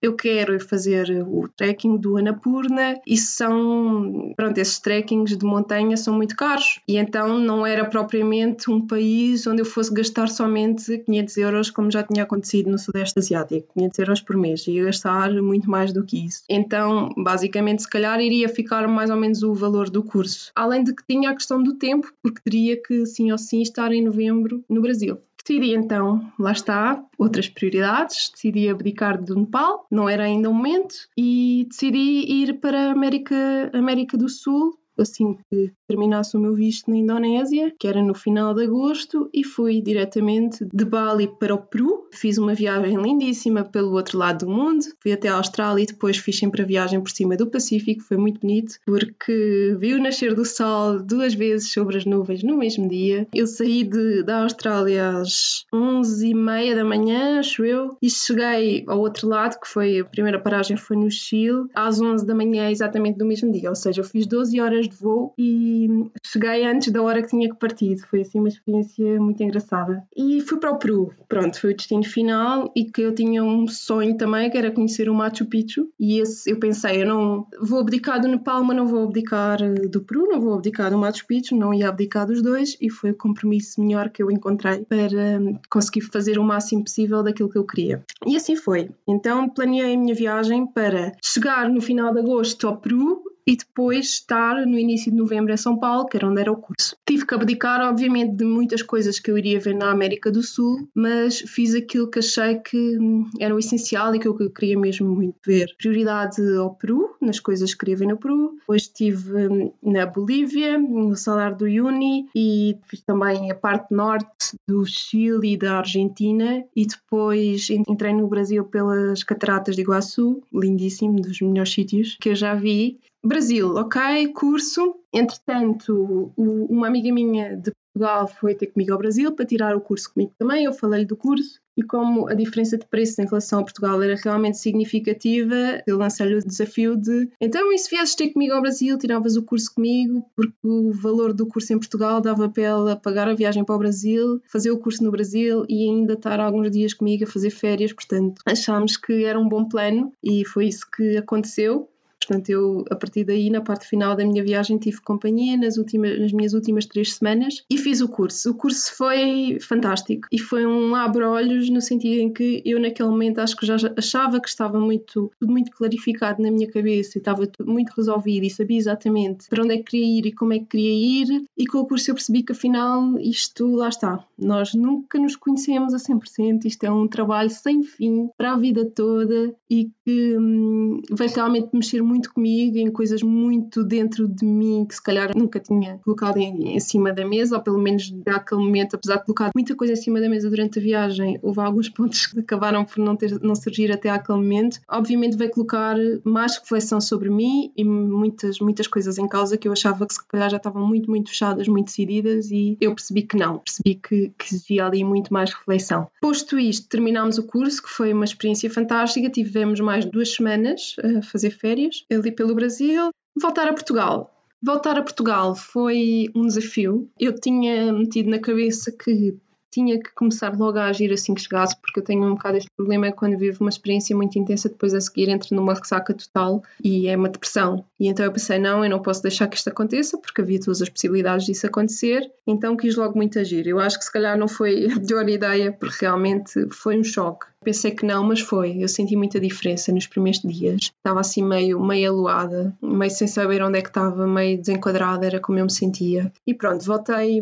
eu 0.00 0.14
quero 0.14 0.58
fazer 0.60 1.10
o 1.26 1.48
trekking 1.48 1.96
do 1.96 2.16
Annapurna 2.16 2.98
e 3.06 3.16
são, 3.16 4.32
pronto, 4.36 4.56
esses 4.56 4.78
trekkings 4.78 5.36
de 5.36 5.44
montanha 5.44 5.96
são 5.96 6.14
muito 6.14 6.36
caros 6.36 6.80
e 6.86 6.96
então 6.96 7.38
não 7.38 7.66
era 7.66 7.84
propriamente 7.84 8.70
um 8.70 8.86
país 8.86 9.46
onde 9.46 9.60
eu 9.60 9.66
fosse 9.66 9.92
gastar 9.92 10.28
somente 10.28 10.98
500 10.98 11.36
euros 11.36 11.70
como 11.70 11.90
já 11.90 12.02
tinha 12.02 12.22
acontecido 12.22 12.70
no 12.70 12.78
Sudeste 12.78 13.18
Asiático, 13.18 13.68
500 13.74 13.98
euros 13.98 14.20
por 14.22 14.36
mês, 14.36 14.66
ia 14.66 14.84
gastar 14.84 15.30
muito 15.42 15.68
mais 15.68 15.92
do 15.92 16.04
que 16.04 16.24
isso. 16.24 16.44
Então, 16.48 17.10
basicamente, 17.16 17.82
se 17.82 17.90
calhar 17.90 18.20
iria 18.20 18.48
ficar 18.48 18.86
mais 18.88 19.10
ou 19.10 19.16
menos 19.16 19.42
o 19.42 19.52
valor 19.52 19.90
do 19.90 20.02
curso. 20.02 20.52
Além 20.54 20.84
de 20.84 20.94
que 20.94 21.02
tinha 21.06 21.30
a 21.30 21.34
questão 21.34 21.62
do 21.62 21.74
tempo, 21.74 22.10
porque 22.22 22.40
teria 22.42 22.80
que 22.80 23.04
sim 23.04 23.30
ou 23.30 23.38
sim 23.38 23.60
estar 23.60 23.92
em 23.92 24.02
novembro 24.02 24.64
no 24.68 24.80
Brasil. 24.80 25.18
Decidi 25.44 25.74
então, 25.74 26.30
lá 26.38 26.52
está, 26.52 27.02
outras 27.16 27.48
prioridades. 27.48 28.30
Decidi 28.30 28.68
abdicar 28.68 29.22
do 29.22 29.36
Nepal, 29.36 29.86
não 29.90 30.08
era 30.08 30.24
ainda 30.24 30.50
o 30.50 30.54
momento, 30.54 30.94
e 31.16 31.66
decidi 31.68 32.24
ir 32.26 32.60
para 32.60 32.88
a 32.88 32.92
América, 32.92 33.70
América 33.72 34.16
do 34.16 34.28
Sul 34.28 34.78
assim 35.02 35.36
que 35.50 35.72
terminasse 35.86 36.36
o 36.36 36.40
meu 36.40 36.54
visto 36.54 36.90
na 36.90 36.96
Indonésia, 36.96 37.72
que 37.78 37.86
era 37.86 38.02
no 38.02 38.14
final 38.14 38.54
de 38.54 38.64
agosto, 38.64 39.28
e 39.32 39.44
fui 39.44 39.80
diretamente 39.80 40.66
de 40.72 40.84
Bali 40.84 41.28
para 41.38 41.54
o 41.54 41.58
Peru. 41.58 42.08
Fiz 42.12 42.38
uma 42.38 42.54
viagem 42.54 42.96
lindíssima 42.96 43.64
pelo 43.64 43.92
outro 43.92 44.18
lado 44.18 44.46
do 44.46 44.50
mundo, 44.50 44.84
fui 45.00 45.12
até 45.12 45.28
a 45.28 45.36
Austrália 45.36 45.82
e 45.82 45.86
depois 45.86 46.16
fiz 46.16 46.38
sempre 46.38 46.62
a 46.62 46.66
viagem 46.66 47.00
por 47.00 47.10
cima 47.10 47.36
do 47.36 47.46
Pacífico. 47.46 48.02
Foi 48.02 48.16
muito 48.16 48.40
bonito 48.40 48.76
porque 48.86 49.76
vi 49.78 49.94
o 49.94 50.02
nascer 50.02 50.34
do 50.34 50.44
sol 50.44 51.02
duas 51.02 51.34
vezes 51.34 51.72
sobre 51.72 51.98
as 51.98 52.04
nuvens 52.04 52.42
no 52.42 52.56
mesmo 52.56 52.88
dia. 52.88 53.26
Eu 53.34 53.46
saí 53.46 53.84
de, 53.84 54.22
da 54.22 54.42
Austrália 54.42 55.18
às 55.18 55.64
11h30 55.72 56.74
da 56.74 56.84
manhã, 56.84 57.38
acho 57.38 57.64
eu, 57.64 57.96
e 58.00 58.10
cheguei 58.10 58.84
ao 58.86 58.98
outro 58.98 59.28
lado, 59.28 59.58
que 59.60 59.68
foi 59.68 60.00
a 60.00 60.04
primeira 60.04 60.38
paragem 60.38 60.76
foi 60.76 60.96
no 60.96 61.10
Chile, 61.10 61.66
às 61.74 62.00
11 62.00 62.26
da 62.26 62.34
manhã 62.34 62.70
exatamente 62.70 63.18
do 63.18 63.26
mesmo 63.26 63.52
dia. 63.52 63.68
Ou 63.68 63.76
seja, 63.76 64.00
eu 64.00 64.04
fiz 64.04 64.26
12 64.26 64.60
horas 64.60 64.87
de 64.88 64.96
voo 64.96 65.34
e 65.38 65.88
cheguei 66.24 66.66
antes 66.66 66.92
da 66.92 67.02
hora 67.02 67.22
que 67.22 67.28
tinha 67.28 67.48
que 67.48 67.58
partir. 67.58 67.96
Foi 68.08 68.22
assim 68.22 68.38
uma 68.38 68.48
experiência 68.48 69.20
muito 69.20 69.42
engraçada. 69.42 70.02
E 70.16 70.40
fui 70.40 70.58
para 70.58 70.72
o 70.72 70.78
Peru. 70.78 71.12
Pronto, 71.28 71.60
foi 71.60 71.72
o 71.72 71.76
destino 71.76 72.04
final 72.04 72.72
e 72.74 72.84
que 72.84 73.02
eu 73.02 73.14
tinha 73.14 73.42
um 73.42 73.66
sonho 73.66 74.16
também, 74.16 74.50
que 74.50 74.58
era 74.58 74.70
conhecer 74.70 75.08
o 75.08 75.14
Machu 75.14 75.46
Picchu. 75.46 75.88
E 75.98 76.20
esse 76.20 76.50
eu 76.50 76.58
pensei, 76.58 77.02
eu 77.02 77.06
não 77.06 77.46
vou 77.60 77.80
abdicar 77.80 78.20
do 78.20 78.28
Nepal, 78.28 78.64
mas 78.64 78.76
não 78.76 78.86
vou 78.86 79.04
abdicar 79.04 79.58
do 79.88 80.00
Peru, 80.00 80.28
não 80.28 80.40
vou 80.40 80.54
abdicar 80.54 80.90
do 80.90 80.98
Machu 80.98 81.26
Picchu, 81.26 81.56
não 81.56 81.72
ia 81.74 81.88
abdicar 81.88 82.26
dos 82.26 82.42
dois 82.42 82.76
e 82.80 82.90
foi 82.90 83.10
o 83.10 83.16
compromisso 83.16 83.80
melhor 83.80 84.10
que 84.10 84.22
eu 84.22 84.30
encontrei 84.30 84.84
para 84.84 85.40
conseguir 85.70 86.02
fazer 86.02 86.38
o 86.38 86.44
máximo 86.44 86.84
possível 86.84 87.22
daquilo 87.22 87.48
que 87.48 87.58
eu 87.58 87.66
queria. 87.66 88.02
E 88.26 88.36
assim 88.36 88.56
foi. 88.56 88.90
Então 89.06 89.48
planeei 89.48 89.94
a 89.94 89.98
minha 89.98 90.14
viagem 90.14 90.66
para 90.66 91.12
chegar 91.22 91.68
no 91.68 91.80
final 91.80 92.12
de 92.12 92.20
agosto 92.20 92.66
ao 92.66 92.76
Peru 92.76 93.22
e 93.48 93.56
depois 93.56 94.10
estar 94.10 94.66
no 94.66 94.78
início 94.78 95.10
de 95.10 95.16
novembro 95.16 95.54
em 95.54 95.56
São 95.56 95.78
Paulo, 95.78 96.04
que 96.04 96.18
era 96.18 96.28
onde 96.28 96.38
era 96.38 96.52
o 96.52 96.56
curso. 96.56 96.94
Tive 97.06 97.24
que 97.24 97.34
abdicar, 97.34 97.80
obviamente, 97.80 98.36
de 98.36 98.44
muitas 98.44 98.82
coisas 98.82 99.18
que 99.18 99.30
eu 99.30 99.38
iria 99.38 99.58
ver 99.58 99.74
na 99.74 99.90
América 99.90 100.30
do 100.30 100.42
Sul, 100.42 100.86
mas 100.94 101.38
fiz 101.38 101.74
aquilo 101.74 102.10
que 102.10 102.18
achei 102.18 102.56
que 102.56 102.98
hum, 102.98 103.26
era 103.40 103.54
o 103.54 103.58
essencial 103.58 104.14
e 104.14 104.18
que 104.18 104.28
eu 104.28 104.36
queria 104.50 104.78
mesmo 104.78 105.08
muito 105.08 105.36
ver. 105.46 105.74
Prioridade 105.78 106.42
ao 106.58 106.74
Peru, 106.74 107.16
nas 107.22 107.40
coisas 107.40 107.72
que 107.72 107.78
queria 107.78 107.96
ver 107.96 108.08
no 108.08 108.18
Peru. 108.18 108.54
Depois 108.58 108.82
estive 108.82 109.48
hum, 109.48 109.72
na 109.82 110.04
Bolívia, 110.04 110.78
no 110.78 111.16
Salar 111.16 111.54
do 111.54 111.64
Uyuni 111.64 112.28
e 112.36 112.76
fiz 112.86 113.00
também 113.00 113.50
a 113.50 113.54
parte 113.54 113.94
norte 113.94 114.58
do 114.68 114.84
Chile 114.84 115.54
e 115.54 115.56
da 115.56 115.78
Argentina 115.78 116.62
e 116.76 116.86
depois 116.86 117.70
entrei 117.70 118.12
no 118.12 118.28
Brasil 118.28 118.62
pelas 118.64 119.22
Cataratas 119.24 119.74
de 119.74 119.80
Iguaçu, 119.80 120.42
lindíssimo, 120.52 121.22
dos 121.22 121.40
melhores 121.40 121.72
sítios 121.72 122.18
que 122.20 122.28
eu 122.28 122.34
já 122.34 122.54
vi. 122.54 122.98
Brasil, 123.24 123.74
ok, 123.74 124.28
curso. 124.32 124.94
Entretanto, 125.12 126.32
uma 126.36 126.86
amiga 126.86 127.12
minha 127.12 127.56
de 127.56 127.72
Portugal 127.92 128.28
foi 128.28 128.54
ter 128.54 128.68
comigo 128.68 128.92
ao 128.92 128.98
Brasil 128.98 129.32
para 129.32 129.44
tirar 129.46 129.76
o 129.76 129.80
curso 129.80 130.12
comigo 130.12 130.32
também. 130.38 130.64
Eu 130.64 130.72
falei-lhe 130.72 131.06
do 131.06 131.16
curso 131.16 131.60
e 131.76 131.82
como 131.82 132.28
a 132.28 132.34
diferença 132.34 132.76
de 132.76 132.86
preço 132.86 133.20
em 133.20 133.24
relação 133.24 133.60
a 133.60 133.62
Portugal 133.62 134.02
era 134.02 134.16
realmente 134.16 134.58
significativa, 134.58 135.80
eu 135.86 135.96
lancei-lhe 135.96 136.34
o 136.34 136.44
desafio 136.44 136.96
de 136.96 137.28
então, 137.40 137.72
e 137.72 137.78
se 137.78 137.88
viesses 137.88 138.16
ter 138.16 138.30
comigo 138.30 138.52
ao 138.52 138.60
Brasil, 138.60 138.98
tiravas 138.98 139.36
o 139.36 139.44
curso 139.44 139.72
comigo, 139.72 140.24
porque 140.34 140.56
o 140.64 140.90
valor 140.90 141.32
do 141.32 141.46
curso 141.46 141.72
em 141.72 141.78
Portugal 141.78 142.20
dava 142.20 142.48
para 142.48 142.62
ela 142.64 142.96
pagar 142.96 143.28
a 143.28 143.34
viagem 143.34 143.64
para 143.64 143.76
o 143.76 143.78
Brasil, 143.78 144.42
fazer 144.50 144.72
o 144.72 144.78
curso 144.78 145.04
no 145.04 145.12
Brasil 145.12 145.64
e 145.68 145.88
ainda 145.88 146.14
estar 146.14 146.40
alguns 146.40 146.68
dias 146.70 146.92
comigo 146.92 147.22
a 147.22 147.28
fazer 147.28 147.50
férias, 147.50 147.92
portanto 147.92 148.42
achámos 148.44 148.96
que 148.96 149.24
era 149.24 149.38
um 149.38 149.48
bom 149.48 149.64
plano 149.64 150.12
e 150.22 150.44
foi 150.44 150.66
isso 150.66 150.84
que 150.90 151.16
aconteceu. 151.16 151.88
Portanto, 152.28 152.50
eu, 152.50 152.84
a 152.90 152.94
partir 152.94 153.24
daí, 153.24 153.48
na 153.48 153.62
parte 153.62 153.86
final 153.86 154.14
da 154.14 154.22
minha 154.22 154.44
viagem, 154.44 154.76
tive 154.76 155.00
companhia 155.00 155.56
nas, 155.56 155.78
últimas, 155.78 156.20
nas 156.20 156.30
minhas 156.30 156.52
últimas 156.52 156.84
três 156.84 157.14
semanas 157.14 157.64
e 157.70 157.78
fiz 157.78 158.02
o 158.02 158.08
curso. 158.08 158.50
O 158.50 158.54
curso 158.54 158.94
foi 158.94 159.56
fantástico 159.62 160.28
e 160.30 160.38
foi 160.38 160.66
um 160.66 160.94
abre-olhos 160.94 161.70
no 161.70 161.80
sentido 161.80 162.20
em 162.20 162.30
que 162.30 162.62
eu, 162.66 162.78
naquele 162.78 163.08
momento, 163.08 163.38
acho 163.38 163.56
que 163.56 163.64
já 163.64 163.76
achava 163.96 164.38
que 164.40 164.48
estava 164.48 164.78
muito, 164.78 165.32
tudo 165.40 165.50
muito 165.50 165.70
clarificado 165.70 166.42
na 166.42 166.50
minha 166.50 166.70
cabeça 166.70 167.16
e 167.16 167.18
estava 167.18 167.46
tudo 167.46 167.72
muito 167.72 167.94
resolvido 167.96 168.44
e 168.44 168.50
sabia 168.50 168.76
exatamente 168.76 169.48
para 169.48 169.64
onde 169.64 169.74
é 169.74 169.78
que 169.78 169.84
queria 169.84 170.18
ir 170.18 170.26
e 170.26 170.32
como 170.32 170.52
é 170.52 170.58
que 170.58 170.66
queria 170.66 171.22
ir. 171.22 171.44
E 171.56 171.66
com 171.66 171.78
o 171.78 171.86
curso 171.86 172.10
eu 172.10 172.14
percebi 172.14 172.42
que, 172.42 172.52
afinal, 172.52 173.18
isto 173.20 173.74
lá 173.74 173.88
está. 173.88 174.22
Nós 174.38 174.74
nunca 174.74 175.18
nos 175.18 175.34
conhecemos 175.34 175.94
a 175.94 175.96
100%, 175.96 176.66
isto 176.66 176.84
é 176.84 176.90
um 176.90 177.08
trabalho 177.08 177.48
sem 177.48 177.82
fim 177.82 178.28
para 178.36 178.52
a 178.52 178.58
vida 178.58 178.84
toda 178.84 179.54
e 179.70 179.90
que 180.04 180.36
hum, 180.36 181.00
vai 181.10 181.28
realmente 181.28 181.70
mexer 181.72 182.02
muito 182.02 182.17
comigo 182.26 182.78
em 182.78 182.90
coisas 182.90 183.22
muito 183.22 183.84
dentro 183.84 184.26
de 184.26 184.44
mim 184.44 184.84
que 184.88 184.94
se 184.94 185.02
calhar 185.02 185.36
nunca 185.36 185.60
tinha 185.60 185.98
colocado 185.98 186.38
em, 186.38 186.74
em 186.74 186.80
cima 186.80 187.12
da 187.12 187.24
mesa, 187.24 187.56
ou 187.56 187.62
pelo 187.62 187.78
menos 187.78 188.10
naquele 188.26 188.60
momento, 188.60 188.96
apesar 188.96 189.16
de 189.16 189.24
colocar 189.24 189.50
muita 189.54 189.74
coisa 189.74 189.92
em 189.92 189.96
cima 189.96 190.20
da 190.20 190.28
mesa 190.28 190.48
durante 190.48 190.78
a 190.78 190.82
viagem, 190.82 191.38
houve 191.42 191.60
alguns 191.60 191.88
pontos 191.90 192.26
que 192.26 192.40
acabaram 192.40 192.84
por 192.84 192.98
não, 192.98 193.16
ter, 193.16 193.40
não 193.40 193.54
surgir 193.54 193.92
até 193.92 194.10
aquele 194.10 194.38
momento. 194.38 194.80
Obviamente 194.88 195.36
vai 195.36 195.48
colocar 195.48 195.96
mais 196.24 196.56
reflexão 196.56 197.00
sobre 197.00 197.30
mim 197.30 197.72
e 197.76 197.84
muitas, 197.84 198.58
muitas 198.60 198.86
coisas 198.86 199.18
em 199.18 199.28
causa 199.28 199.56
que 199.56 199.68
eu 199.68 199.72
achava 199.72 200.06
que 200.06 200.14
se 200.14 200.26
calhar 200.26 200.50
já 200.50 200.56
estavam 200.56 200.86
muito, 200.86 201.10
muito 201.10 201.30
fechadas, 201.30 201.68
muito 201.68 201.86
decididas 201.86 202.50
e 202.50 202.76
eu 202.80 202.94
percebi 202.94 203.22
que 203.22 203.36
não, 203.36 203.58
percebi 203.58 203.94
que, 203.94 204.32
que 204.38 204.44
existia 204.46 204.86
ali 204.86 205.04
muito 205.04 205.32
mais 205.32 205.52
reflexão. 205.52 206.08
Posto 206.20 206.58
isto, 206.58 206.88
terminámos 206.88 207.38
o 207.38 207.42
curso, 207.44 207.82
que 207.82 207.88
foi 207.88 208.12
uma 208.12 208.24
experiência 208.24 208.70
fantástica, 208.70 209.30
tivemos 209.30 209.80
mais 209.80 210.04
duas 210.04 210.34
semanas 210.34 210.96
a 211.02 211.22
fazer 211.22 211.50
férias 211.50 212.04
ali 212.10 212.32
pelo 212.32 212.54
Brasil. 212.54 213.10
Voltar 213.40 213.68
a 213.68 213.72
Portugal. 213.72 214.34
Voltar 214.62 214.98
a 214.98 215.02
Portugal 215.02 215.54
foi 215.54 216.26
um 216.34 216.46
desafio. 216.46 217.08
Eu 217.18 217.34
tinha 217.38 217.92
metido 217.92 218.28
na 218.28 218.40
cabeça 218.40 218.90
que 218.90 219.38
tinha 219.70 219.98
que 220.00 220.12
começar 220.14 220.56
logo 220.56 220.78
a 220.78 220.86
agir 220.86 221.12
assim 221.12 221.34
que 221.34 221.42
chegasse, 221.42 221.76
porque 221.80 222.00
eu 222.00 222.04
tenho 222.04 222.24
um 222.24 222.34
bocado 222.34 222.56
este 222.56 222.70
problema 222.76 223.12
quando 223.12 223.38
vivo 223.38 223.58
uma 223.60 223.70
experiência 223.70 224.16
muito 224.16 224.38
intensa, 224.38 224.68
depois 224.68 224.94
a 224.94 225.00
seguir 225.00 225.28
entro 225.28 225.54
numa 225.54 225.74
ressaca 225.74 226.14
total 226.14 226.62
e 226.82 227.06
é 227.06 227.16
uma 227.16 227.28
depressão. 227.28 227.84
E 228.00 228.08
então 228.08 228.24
eu 228.24 228.32
pensei, 228.32 228.58
não, 228.58 228.84
eu 228.84 228.90
não 228.90 229.00
posso 229.00 229.22
deixar 229.22 229.46
que 229.46 229.56
isto 229.56 229.68
aconteça, 229.68 230.18
porque 230.18 230.40
havia 230.40 230.58
todas 230.58 230.82
as 230.82 230.88
possibilidades 230.88 231.46
disso 231.46 231.66
acontecer, 231.66 232.30
então 232.46 232.76
quis 232.76 232.96
logo 232.96 233.16
muito 233.16 233.38
agir. 233.38 233.66
Eu 233.66 233.78
acho 233.78 233.98
que 233.98 234.04
se 234.04 234.12
calhar 234.12 234.38
não 234.38 234.48
foi 234.48 234.86
a 234.90 234.96
melhor 234.96 235.28
ideia, 235.28 235.72
porque 235.72 236.04
realmente 236.04 236.68
foi 236.70 236.98
um 236.98 237.04
choque. 237.04 237.46
Pensei 237.64 237.90
que 237.90 238.06
não, 238.06 238.24
mas 238.24 238.40
foi. 238.40 238.82
Eu 238.82 238.88
senti 238.88 239.16
muita 239.16 239.40
diferença 239.40 239.92
nos 239.92 240.06
primeiros 240.06 240.40
dias. 240.40 240.92
Estava 240.96 241.20
assim 241.20 241.42
meio, 241.42 241.80
meio 241.84 242.10
aluada, 242.10 242.76
meio 242.80 243.10
sem 243.10 243.26
saber 243.26 243.62
onde 243.62 243.78
é 243.78 243.82
que 243.82 243.88
estava, 243.88 244.26
meio 244.26 244.58
desenquadrada, 244.58 245.26
era 245.26 245.40
como 245.40 245.58
eu 245.58 245.64
me 245.64 245.72
sentia. 245.72 246.32
E 246.46 246.54
pronto, 246.54 246.84
voltei 246.84 247.40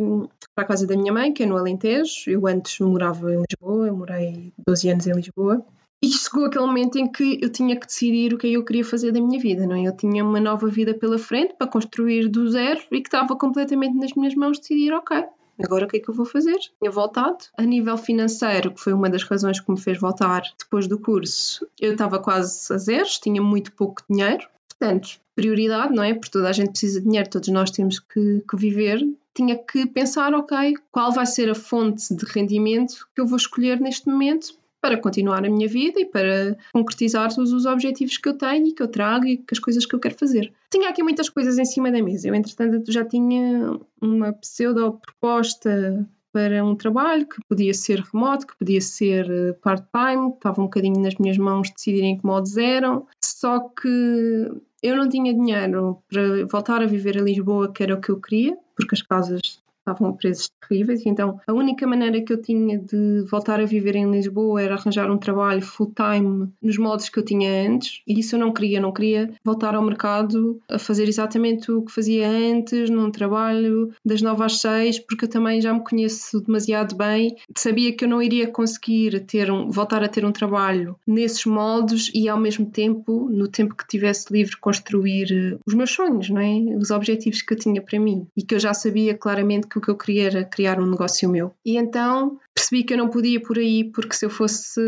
para 0.55 0.65
a 0.65 0.67
casa 0.67 0.87
da 0.87 0.97
minha 0.97 1.13
mãe, 1.13 1.33
que 1.33 1.43
é 1.43 1.47
no 1.47 1.57
Alentejo. 1.57 2.31
Eu 2.31 2.47
antes 2.47 2.81
morava 2.81 3.33
em 3.33 3.43
Lisboa, 3.49 3.87
eu 3.87 3.97
morei 3.97 4.53
12 4.67 4.89
anos 4.89 5.07
em 5.07 5.13
Lisboa. 5.13 5.65
E 6.03 6.09
chegou 6.09 6.45
aquele 6.45 6.67
momento 6.67 6.99
em 6.99 7.11
que 7.11 7.39
eu 7.43 7.51
tinha 7.51 7.75
que 7.75 7.87
decidir 7.87 8.35
o 8.35 8.39
que 8.39 8.47
é 8.47 8.51
eu 8.51 8.65
queria 8.65 8.85
fazer 8.85 9.13
da 9.13 9.21
minha 9.21 9.41
vida, 9.41 9.67
não 9.67 9.77
é? 9.77 9.85
Eu 9.85 9.97
tinha 9.97 10.23
uma 10.23 10.39
nova 10.39 10.69
vida 10.69 10.93
pela 10.93 11.19
frente 11.19 11.55
para 11.55 11.67
construir 11.67 12.29
do 12.29 12.49
zero 12.51 12.81
e 12.93 13.01
que 13.01 13.09
estava 13.09 13.35
completamente 13.37 13.97
nas 13.97 14.13
minhas 14.13 14.35
mãos 14.35 14.59
decidir, 14.59 14.93
ok, 14.93 15.25
Agora 15.63 15.87
o 15.87 15.89
que 15.89 15.97
é 15.97 16.01
que 16.01 16.09
eu 16.09 16.15
vou 16.15 16.27
fazer? 16.27 16.59
Tinha 16.79 16.91
voltado. 16.91 17.39
A 17.57 17.63
nível 17.63 17.97
financeiro, 17.97 18.73
que 18.73 18.81
foi 18.81 18.93
uma 18.93 19.09
das 19.09 19.23
razões 19.23 19.61
que 19.61 19.71
me 19.71 19.81
fez 19.81 19.99
voltar 19.99 20.43
depois 20.59 20.87
do 20.87 20.99
curso, 20.99 21.67
eu 21.81 21.93
estava 21.93 22.19
quase 22.19 22.73
a 22.73 22.79
zeros, 22.79 23.19
tinha 23.19 23.41
muito 23.41 23.73
pouco 23.73 24.03
dinheiro. 24.09 24.47
Portanto, 24.69 25.19
prioridade, 25.35 25.95
não 25.95 26.03
é? 26.03 26.15
Porque 26.15 26.31
toda 26.31 26.49
a 26.49 26.53
gente 26.53 26.71
precisa 26.71 27.01
de 27.01 27.07
dinheiro, 27.07 27.31
todos 27.31 27.49
nós 27.49 27.71
temos 27.71 27.99
que, 27.99 28.43
que 28.49 28.57
viver. 28.57 29.01
Tinha 29.35 29.57
que 29.57 29.87
pensar, 29.87 30.35
ok, 30.35 30.75
qual 30.91 31.13
vai 31.13 31.27
ser 31.27 31.51
a 31.51 31.55
fonte 31.55 32.15
de 32.15 32.25
rendimento 32.27 33.07
que 33.15 33.21
eu 33.21 33.27
vou 33.27 33.37
escolher 33.37 33.81
neste 33.81 34.09
momento 34.09 34.55
para 34.87 34.97
continuar 34.97 35.45
a 35.45 35.51
minha 35.51 35.67
vida 35.67 36.01
e 36.01 36.07
para 36.07 36.57
concretizar 36.73 37.35
todos 37.35 37.53
os 37.53 37.67
objetivos 37.67 38.17
que 38.17 38.29
eu 38.29 38.35
tenho 38.35 38.69
e 38.69 38.73
que 38.73 38.83
eu 38.83 38.87
trago 38.87 39.27
e 39.27 39.37
que 39.37 39.53
as 39.53 39.59
coisas 39.59 39.85
que 39.85 39.95
eu 39.95 39.99
quero 39.99 40.17
fazer. 40.17 40.53
Tinha 40.71 40.89
aqui 40.89 41.03
muitas 41.03 41.29
coisas 41.29 41.59
em 41.59 41.65
cima 41.65 41.91
da 41.91 42.01
mesa. 42.01 42.29
Eu, 42.29 42.35
entretanto, 42.35 42.93
já 42.93 43.05
tinha 43.05 43.79
uma 44.01 44.33
pseudo-proposta 44.35 46.07
para 46.33 46.65
um 46.65 46.77
trabalho 46.77 47.27
que 47.27 47.37
podia 47.49 47.75
ser 47.75 48.01
remoto, 48.01 48.47
que 48.47 48.57
podia 48.57 48.81
ser 48.81 49.29
eh, 49.29 49.53
part-time, 49.55 50.35
estava 50.35 50.61
um 50.61 50.65
bocadinho 50.65 51.01
nas 51.01 51.17
minhas 51.17 51.39
mãos 51.39 51.71
decidirem 51.71 52.19
que 52.19 52.27
modos 52.27 52.59
eram, 52.59 53.07
só 53.25 53.59
que 53.61 54.51
eu 54.83 54.97
não 54.97 55.09
tinha 55.09 55.33
dinheiro 55.33 55.99
para 56.09 56.47
voltar 56.47 56.83
a 56.83 56.87
viver 56.87 57.17
a 57.17 57.23
Lisboa, 57.23 57.73
que 57.73 57.83
era 57.83 57.95
o 57.95 58.01
que 58.01 58.11
eu 58.11 58.21
queria, 58.21 58.57
porque 58.77 58.95
as 58.95 59.01
casas 59.01 59.41
estavam 59.87 60.09
a 60.09 60.13
preços 60.13 60.51
terríveis, 60.69 61.07
então 61.07 61.41
a 61.47 61.53
única 61.53 61.87
maneira 61.87 62.21
que 62.21 62.33
eu 62.33 62.43
tinha 62.43 62.79
de 62.79 63.25
voltar 63.31 63.61
a 63.61 63.65
viver 63.65 63.95
em 63.95 64.11
Lisboa 64.11 64.61
era 64.61 64.75
arranjar 64.75 65.11
um 65.11 65.19
trabalho 65.19 65.63
full-time 65.63 66.49
nos 66.61 66.77
moldes 66.77 67.09
que 67.09 67.19
eu 67.19 67.25
tinha 67.25 67.69
antes, 67.69 68.03
e 68.07 68.19
isso 68.19 68.35
eu 68.35 68.41
não 68.41 68.53
queria, 68.53 68.81
não 68.81 68.93
queria 68.93 69.33
voltar 69.45 69.75
ao 69.75 69.83
mercado 69.83 70.61
a 70.69 70.79
fazer 70.79 71.09
exatamente 71.09 71.71
o 71.71 71.83
que 71.83 71.93
fazia 71.93 72.29
antes, 72.29 72.91
num 72.91 73.11
trabalho 73.11 73.93
das 74.05 74.21
nove 74.21 74.43
às 74.43 74.61
seis, 74.61 74.99
porque 74.99 75.27
eu 75.27 75.29
também 75.29 75.61
já 75.61 75.73
me 75.73 75.85
conheço 75.85 76.41
demasiado 76.41 76.97
bem, 76.97 77.37
sabia 77.57 77.93
que 77.93 78.05
eu 78.05 78.09
não 78.09 78.21
iria 78.21 78.49
conseguir 78.49 79.25
ter 79.27 79.51
um, 79.51 79.71
voltar 79.71 80.03
a 80.03 80.09
ter 80.09 80.25
um 80.25 80.33
trabalho 80.33 80.97
nesses 81.07 81.45
moldes 81.45 82.11
e 82.15 82.29
ao 82.29 82.39
mesmo 82.39 82.67
tempo, 82.67 83.29
no 83.31 83.47
tempo 83.47 83.75
que 83.75 83.87
tivesse 83.87 84.33
livre, 84.33 84.57
construir 84.57 85.33
eh, 85.33 85.59
os 85.67 85.75
meus 85.75 85.91
sonhos, 85.91 86.29
não 86.31 86.41
é? 86.41 86.77
Os 86.77 86.91
objetivos 86.91 87.43
que 87.43 87.55
eu 87.55 87.59
tinha 87.59 87.81
para 87.81 88.01
mim 88.01 88.27
e 88.37 88.43
que 88.43 88.55
eu 88.55 88.59
já 88.59 88.75
sabia 88.75 89.15
claramente 89.15 89.67
que 89.67 89.76
que 89.77 89.79
o 89.79 89.81
que 89.81 89.91
eu 89.91 89.97
queria 89.97 90.45
criar 90.45 90.81
um 90.81 90.91
negócio 90.91 91.29
meu. 91.29 91.53
E 91.65 91.77
então 91.77 92.39
percebi 92.55 92.85
que 92.85 92.95
eu 92.95 92.99
não 92.99 93.09
podia 93.09 93.41
por 93.41 93.59
aí, 93.59 93.85
porque 93.85 94.15
se 94.15 94.25
eu 94.25 94.31
fosse 94.31 94.81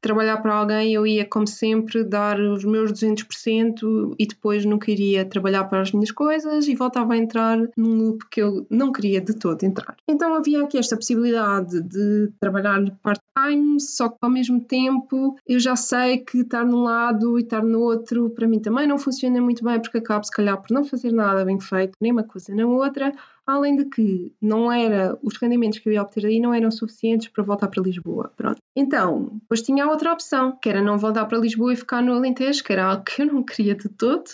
trabalhar 0.00 0.38
para 0.38 0.54
alguém, 0.54 0.92
eu 0.92 1.06
ia, 1.06 1.24
como 1.24 1.46
sempre, 1.46 2.02
dar 2.02 2.40
os 2.40 2.64
meus 2.64 2.92
200% 2.92 4.16
e 4.18 4.26
depois 4.26 4.64
nunca 4.64 4.90
iria 4.90 5.24
trabalhar 5.24 5.64
para 5.64 5.80
as 5.80 5.92
minhas 5.92 6.10
coisas 6.10 6.66
e 6.66 6.74
voltava 6.74 7.14
a 7.14 7.16
entrar 7.16 7.56
num 7.76 7.94
loop 7.98 8.24
que 8.28 8.42
eu 8.42 8.66
não 8.68 8.90
queria 8.90 9.20
de 9.20 9.34
todo 9.34 9.62
entrar. 9.62 9.96
Então 10.08 10.34
havia 10.34 10.64
aqui 10.64 10.76
esta 10.76 10.96
possibilidade 10.96 11.80
de 11.82 12.32
trabalhar 12.40 12.82
part-time, 13.00 13.80
só 13.80 14.08
que 14.08 14.18
ao 14.20 14.30
mesmo 14.30 14.60
tempo 14.60 15.36
eu 15.46 15.60
já 15.60 15.76
sei 15.76 16.18
que 16.18 16.38
estar 16.38 16.64
num 16.64 16.82
lado 16.82 17.38
e 17.38 17.42
estar 17.42 17.62
no 17.62 17.80
outro 17.80 18.30
para 18.30 18.48
mim 18.48 18.58
também 18.58 18.88
não 18.88 18.98
funciona 18.98 19.40
muito 19.40 19.62
bem, 19.62 19.80
porque 19.80 19.98
acabo, 19.98 20.24
se 20.24 20.32
calhar, 20.32 20.60
por 20.60 20.74
não 20.74 20.84
fazer 20.84 21.12
nada 21.12 21.44
bem 21.44 21.60
feito, 21.60 21.92
nem 22.00 22.10
uma 22.10 22.24
coisa 22.24 22.52
nem 22.52 22.64
outra 22.64 23.12
além 23.48 23.76
de 23.76 23.86
que 23.86 24.30
não 24.40 24.70
era 24.70 25.18
os 25.22 25.38
rendimentos 25.38 25.78
que 25.78 25.88
eu 25.88 25.92
ia 25.94 26.02
obter 26.02 26.26
aí 26.26 26.38
não 26.38 26.52
eram 26.52 26.70
suficientes 26.70 27.28
para 27.28 27.42
voltar 27.42 27.68
para 27.68 27.82
Lisboa. 27.82 28.30
Pronto. 28.36 28.58
Então, 28.76 29.30
depois 29.40 29.62
tinha 29.62 29.88
outra 29.88 30.12
opção, 30.12 30.56
que 30.60 30.68
era 30.68 30.82
não 30.82 30.98
voltar 30.98 31.24
para 31.24 31.38
Lisboa 31.38 31.72
e 31.72 31.76
ficar 31.76 32.02
no 32.02 32.12
Alentejo, 32.12 32.62
que 32.62 32.72
era 32.72 32.84
algo 32.84 33.02
que 33.02 33.22
eu 33.22 33.26
não 33.26 33.42
queria 33.42 33.74
de 33.74 33.88
todo, 33.88 34.24